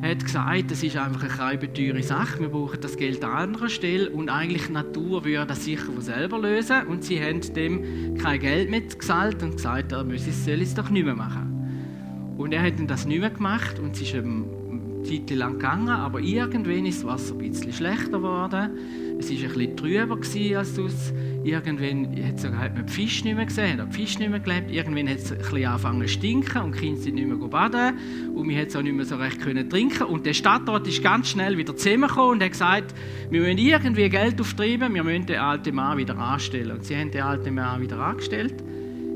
hat 0.00 0.24
gesagt, 0.24 0.70
das 0.70 0.82
ist 0.82 0.96
einfach 0.96 1.40
eine 1.40 1.72
teure 1.72 2.02
Sache, 2.02 2.38
wir 2.40 2.48
brauchen 2.48 2.80
das 2.80 2.96
Geld 2.96 3.24
an 3.24 3.32
anderer 3.32 3.68
Stelle 3.68 4.08
und 4.10 4.28
eigentlich 4.28 4.66
die 4.66 4.72
Natur 4.72 5.24
würde 5.24 5.46
das 5.46 5.64
sicher 5.64 5.90
selber 5.98 6.38
lösen 6.38 6.86
und 6.86 7.02
sie 7.02 7.20
haben 7.20 7.40
dem 7.54 8.16
kein 8.16 8.38
Geld 8.38 8.70
mitgezahlt 8.70 9.42
und 9.42 9.56
gesagt, 9.56 9.90
er 9.90 10.04
soll 10.04 10.62
es 10.62 10.74
doch 10.74 10.90
nicht 10.90 11.04
mehr 11.04 11.16
machen. 11.16 12.34
Und 12.36 12.52
er 12.52 12.62
hat 12.62 12.74
das 12.86 13.06
nicht 13.06 13.18
mehr 13.18 13.30
gemacht 13.30 13.80
und 13.80 13.96
es 13.96 14.02
ist 14.02 14.14
Zeit 15.08 15.30
lang 15.36 15.54
gegangen, 15.54 15.88
aber 15.88 16.20
irgendwann 16.20 16.86
ist 16.86 17.02
das 17.02 17.06
Wasser 17.06 17.34
ein 17.34 17.38
bisschen 17.38 17.72
schlechter 17.72 18.18
geworden 18.18 18.70
es 19.18 19.30
war 19.30 19.36
ein 19.36 19.54
bisschen 19.54 19.76
trüber 19.76 20.18
als 20.58 20.74
sonst. 20.74 21.12
Irgendwann 21.42 22.24
hat, 22.24 22.38
sogar, 22.38 22.60
hat 22.60 22.74
man 22.74 22.86
die 22.86 22.92
Fische 22.92 23.24
nicht 23.24 23.36
mehr 23.36 23.46
gesehen, 23.46 23.80
hat 23.80 23.92
die 23.92 23.96
Fische 23.96 24.18
nicht 24.18 24.30
mehr 24.30 24.40
gelebt. 24.40 24.70
Irgendwann 24.70 25.08
hat 25.08 25.18
es 25.18 25.32
ein 25.32 25.38
bisschen 25.38 25.66
angefangen 25.66 26.02
zu 26.02 26.08
stinken 26.08 26.62
und 26.62 26.74
die 26.74 26.78
Kinder 26.78 27.00
sind 27.00 27.14
nicht 27.14 27.26
mehr 27.26 27.36
baden. 27.36 27.98
Und 28.34 28.48
wir 28.48 28.58
konnten 28.58 28.76
auch 28.76 28.82
nicht 28.82 28.94
mehr 28.94 29.04
so 29.04 29.16
recht 29.16 29.40
können 29.40 29.68
trinken. 29.68 30.04
Und 30.04 30.24
der 30.24 30.34
Stadtrat 30.34 30.86
ist 30.86 31.02
ganz 31.02 31.30
schnell 31.30 31.56
wieder 31.56 31.76
zusammengekommen 31.76 32.32
und 32.32 32.42
hat 32.42 32.52
gesagt, 32.52 32.94
wir 33.30 33.40
müssen 33.40 33.58
irgendwie 33.58 34.08
Geld 34.08 34.40
auftreiben, 34.40 34.94
wir 34.94 35.02
müssen 35.02 35.26
den 35.26 35.38
alten 35.38 35.74
Mann 35.74 35.98
wieder 35.98 36.16
anstellen. 36.16 36.72
Und 36.72 36.84
sie 36.84 36.96
haben 36.96 37.10
den 37.10 37.22
alten 37.22 37.54
Mann 37.54 37.80
wieder 37.80 37.98
angestellt. 37.98 38.54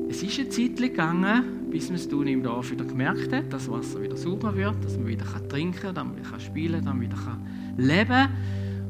Es 0.09 0.21
ist 0.21 0.39
eine 0.39 0.49
Zeit 0.49 0.77
gegangen, 0.77 1.69
bis 1.71 1.87
man 1.87 1.95
es 1.95 2.05
im 2.05 2.43
Dorf 2.43 2.71
wieder 2.71 2.85
gemerkt 2.85 3.33
hat, 3.33 3.51
dass 3.51 3.65
das 3.65 3.71
Wasser 3.71 4.01
wieder 4.01 4.15
sauber 4.17 4.55
wird, 4.55 4.83
dass 4.83 4.97
man 4.97 5.07
wieder 5.07 5.25
trinken 5.47 5.79
kann, 5.79 5.95
dass 5.95 6.05
wieder 6.05 6.39
spielen 6.39 6.85
kann, 6.85 6.99
dass 6.99 7.09
wieder 7.09 7.39
leben 7.77 8.07
kann 8.07 8.29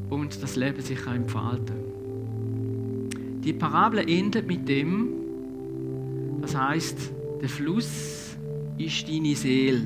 und 0.09 0.41
das 0.41 0.55
Leben 0.55 0.81
sich 0.81 0.99
auch 1.07 1.13
entfalten 1.13 1.75
Die 3.43 3.53
Parabel 3.53 4.07
endet 4.09 4.47
mit 4.47 4.67
dem, 4.67 5.09
das 6.41 6.55
heißt, 6.55 7.11
der 7.41 7.49
Fluss 7.49 8.37
ist 8.77 9.07
deine 9.07 9.35
Seele 9.35 9.85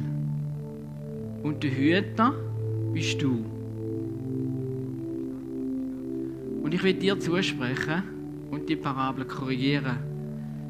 und 1.44 1.64
der 1.64 1.72
Hüter 1.72 2.34
bist 2.94 3.22
du. 3.22 3.46
Und 6.64 6.74
ich 6.74 6.84
will 6.84 6.94
dir 6.94 7.20
zusprechen 7.20 8.04
und 8.52 8.68
die 8.68 8.76
Parabel 8.76 9.26
korrigieren. 9.26 10.17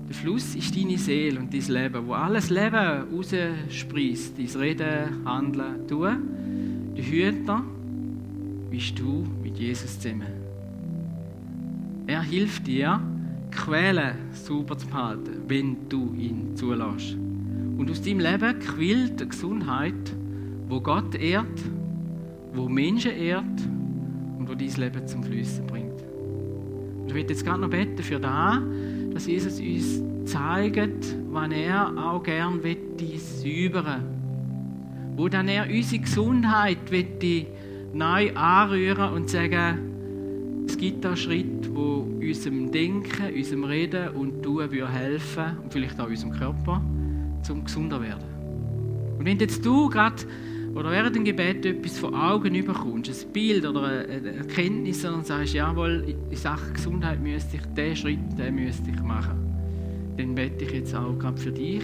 Der 0.07 0.15
Fluss 0.15 0.55
ist 0.55 0.75
deine 0.75 0.97
Seele 0.97 1.39
und 1.39 1.53
dein 1.53 1.67
Leben, 1.67 2.07
wo 2.07 2.13
alles 2.13 2.49
Leben 2.49 3.07
rausspreist, 3.13 4.37
dein 4.37 4.61
Reden, 4.61 5.25
Handeln, 5.25 5.85
Tun. 5.85 6.93
Der 6.95 7.03
Hüter 7.03 7.63
bist 8.69 8.97
du 8.97 9.25
mit 9.43 9.57
Jesus 9.57 9.99
zusammen. 9.99 10.27
Er 12.07 12.21
hilft 12.21 12.67
dir, 12.67 13.01
Quellen 13.51 14.15
sauber 14.31 14.77
zu 14.77 14.87
behalten, 14.87 15.41
wenn 15.47 15.89
du 15.89 16.13
ihn 16.17 16.55
zulässt. 16.55 17.17
Und 17.77 17.91
aus 17.91 18.01
deinem 18.01 18.19
Leben 18.19 18.59
quillt 18.59 19.21
eine 19.21 19.29
Gesundheit, 19.29 20.15
wo 20.69 20.79
Gott 20.79 21.15
ehrt, 21.15 21.61
wo 22.53 22.69
Menschen 22.69 23.11
ehrt 23.11 23.43
und 24.37 24.47
wo 24.47 24.55
dein 24.55 24.73
Leben 24.75 25.05
zum 25.05 25.23
Flüssen 25.23 25.67
bringt. 25.67 26.01
Und 27.01 27.07
ich 27.07 27.13
will 27.13 27.25
jetzt 27.29 27.43
gerade 27.43 27.61
noch 27.61 27.69
beten 27.69 28.01
für 28.01 28.19
das, 28.19 28.59
dass 29.17 29.25
Jesus 29.25 29.59
uns 29.59 30.31
zeigt, 30.31 31.17
wann 31.31 31.51
er 31.51 31.91
auch 31.97 32.21
gern 32.21 32.61
säubern 33.17 34.03
Wo 35.15 35.27
dann 35.27 35.47
er 35.47 35.67
unsere 35.67 36.03
Gesundheit 36.03 36.91
will 36.91 37.47
neu 37.95 38.31
anrühren 38.35 39.13
und 39.13 39.27
sagen, 39.27 40.65
es 40.67 40.77
gibt 40.77 41.03
da 41.03 41.15
Schritte, 41.15 41.75
wo 41.75 42.05
unserem 42.19 42.71
Denken, 42.71 43.33
unserem 43.35 43.63
Reden 43.63 44.09
und 44.09 44.43
Tun 44.43 44.69
helfen 44.69 45.57
und 45.63 45.73
vielleicht 45.73 45.99
auch 45.99 46.09
unserem 46.09 46.33
Körper, 46.33 46.83
zum 47.41 47.63
gesunder 47.65 47.99
werden. 47.99 49.17
Und 49.17 49.25
wenn 49.25 49.39
jetzt 49.39 49.65
du 49.65 49.89
gerade 49.89 50.21
oder 50.77 50.91
während 50.91 51.15
dem 51.15 51.23
Gebet 51.23 51.65
etwas 51.65 51.97
vor 51.97 52.13
Augen 52.13 52.53
überkommst, 52.53 53.09
ein 53.09 53.33
Bild 53.33 53.65
oder 53.65 53.83
eine 53.83 54.35
Erkenntnis, 54.37 55.03
und 55.05 55.25
sagst, 55.25 55.53
jawohl, 55.53 56.15
in 56.29 56.37
Sachen 56.37 56.73
Gesundheit 56.73 57.19
müsste 57.19 57.57
ich 57.57 57.63
diesen 57.75 57.95
Schritt 57.95 58.37
den 58.37 58.55
müsste 58.55 58.91
ich 58.91 59.01
machen, 59.01 59.37
dann 60.17 60.35
bete 60.35 60.65
ich 60.65 60.71
jetzt 60.71 60.93
auch 60.93 61.17
gerade 61.17 61.37
für 61.37 61.51
dich, 61.51 61.83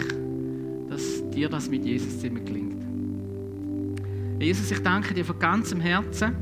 dass 0.90 1.28
dir 1.32 1.50
das 1.50 1.70
mit 1.70 1.84
Jesus 1.84 2.20
zusammen 2.20 2.46
gelingt. 2.46 2.84
Jesus, 4.40 4.70
ich 4.70 4.80
danke 4.84 5.16
dir 5.16 5.26
von 5.26 5.40
ganzem 5.40 5.80
Herzen, 5.80 6.36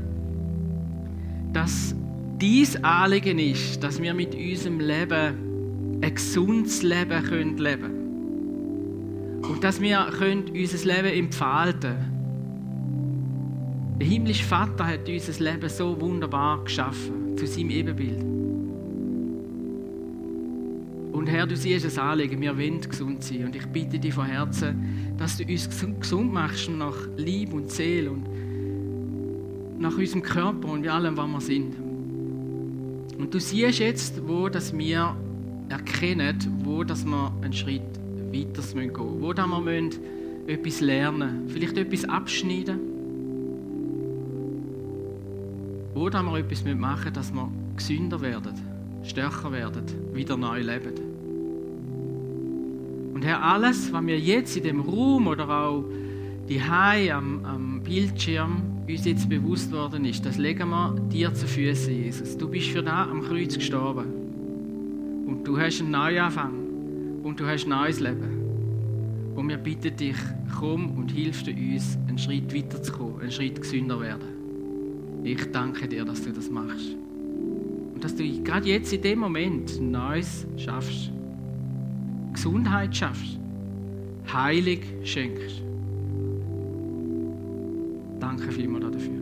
dass 1.54 1.94
dies 2.38 2.76
Anliegen 2.84 3.38
ist, 3.38 3.82
dass 3.82 4.02
wir 4.02 4.12
mit 4.12 4.34
unserem 4.34 4.80
Leben 4.80 6.00
ein 6.02 6.14
gesundes 6.14 6.82
Leben 6.82 7.22
können 7.24 7.56
leben. 7.56 9.40
Und 9.42 9.64
dass 9.64 9.80
wir 9.80 10.06
können 10.18 10.50
unser 10.50 10.86
Leben 10.86 11.18
entfalten 11.18 12.11
Der 14.02 14.10
himmlische 14.10 14.42
Vater 14.42 14.84
hat 14.84 15.08
unser 15.08 15.44
Leben 15.44 15.68
so 15.68 16.00
wunderbar 16.00 16.64
geschaffen, 16.64 17.38
zu 17.38 17.46
seinem 17.46 17.70
Ebenbild. 17.70 18.20
Und 21.12 21.28
Herr, 21.28 21.46
du 21.46 21.56
siehst 21.56 21.84
es 21.84 21.96
anlegen, 21.98 22.40
wir 22.40 22.58
wollen 22.58 22.80
gesund 22.80 23.22
sein. 23.22 23.44
Und 23.44 23.54
ich 23.54 23.64
bitte 23.66 24.00
dich 24.00 24.12
von 24.12 24.26
Herzen, 24.26 25.14
dass 25.18 25.36
du 25.36 25.44
uns 25.44 25.68
gesund 26.00 26.32
machst 26.32 26.68
nach 26.68 26.96
Lieb 27.16 27.52
und 27.52 27.70
Seele 27.70 28.10
und 28.10 28.24
nach 29.78 29.96
unserem 29.96 30.22
Körper 30.22 30.72
und 30.72 30.88
allem, 30.88 31.16
was 31.16 31.28
wir 31.28 31.40
sind. 31.40 31.76
Und 33.16 33.32
du 33.32 33.38
siehst 33.38 33.78
jetzt, 33.78 34.20
wo 34.26 34.48
dass 34.48 34.76
wir 34.76 35.14
erkennen, 35.68 36.38
wo 36.64 36.82
dass 36.82 37.04
wir 37.04 37.32
einen 37.40 37.52
Schritt 37.52 37.82
weiter 38.32 38.62
gehen 38.62 38.88
müssen, 38.88 39.22
wo 39.22 39.32
dass 39.32 39.46
wir 39.46 39.90
etwas 40.48 40.80
lernen 40.80 41.44
vielleicht 41.46 41.78
etwas 41.78 42.04
abschneiden, 42.04 42.91
wo 46.02 46.10
dass 46.10 46.24
wir 46.24 46.36
etwas 46.36 46.64
machen 46.64 47.12
dass 47.12 47.32
wir 47.32 47.48
gesünder 47.76 48.20
werden, 48.20 48.54
stärker 49.04 49.52
werden, 49.52 49.84
wieder 50.12 50.36
neu 50.36 50.60
leben. 50.60 50.94
Und 53.14 53.24
Herr, 53.24 53.40
alles, 53.40 53.92
was 53.92 54.04
wir 54.04 54.18
jetzt 54.18 54.56
in 54.56 54.64
dem 54.64 54.80
Raum 54.80 55.28
oder 55.28 55.48
auch 55.48 55.84
die 56.48 56.60
am, 56.60 57.44
am 57.44 57.82
Bildschirm 57.84 58.62
uns 58.88 59.04
jetzt 59.04 59.28
bewusst 59.28 59.70
worden 59.70 60.04
ist, 60.04 60.26
das 60.26 60.38
legen 60.38 60.70
wir 60.70 60.96
dir 61.12 61.32
zu 61.34 61.46
Füßen, 61.46 61.94
Jesus. 61.94 62.36
Du 62.36 62.48
bist 62.48 62.70
für 62.70 62.82
das 62.82 63.08
am 63.08 63.22
Kreuz 63.22 63.54
gestorben. 63.54 64.06
Und 65.28 65.44
du 65.44 65.56
hast 65.56 65.80
einen 65.80 65.92
Neuanfang. 65.92 67.22
Und 67.22 67.38
du 67.38 67.46
hast 67.46 67.64
ein 67.64 67.70
neues 67.70 68.00
Leben. 68.00 69.36
Und 69.36 69.48
wir 69.48 69.56
bitten 69.56 69.96
dich, 69.96 70.16
komm 70.58 70.98
und 70.98 71.12
hilf 71.12 71.46
uns, 71.46 71.96
einen 72.08 72.18
Schritt 72.18 72.52
weiterzukommen, 72.52 73.20
einen 73.20 73.30
Schritt 73.30 73.60
gesünder 73.60 74.00
werden. 74.00 74.31
Ich 75.24 75.50
danke 75.52 75.86
dir, 75.86 76.04
dass 76.04 76.22
du 76.22 76.32
das 76.32 76.50
machst. 76.50 76.96
Und 77.94 78.02
dass 78.02 78.14
du 78.14 78.24
gerade 78.42 78.68
jetzt 78.68 78.92
in 78.92 79.02
dem 79.02 79.20
Moment 79.20 79.80
Neues 79.80 80.46
schaffst. 80.56 81.10
Gesundheit 82.32 82.96
schaffst. 82.96 83.38
Heilig 84.32 84.80
schenkst. 85.04 85.62
Danke 88.18 88.50
vielmals 88.50 88.92
dafür. 88.92 89.21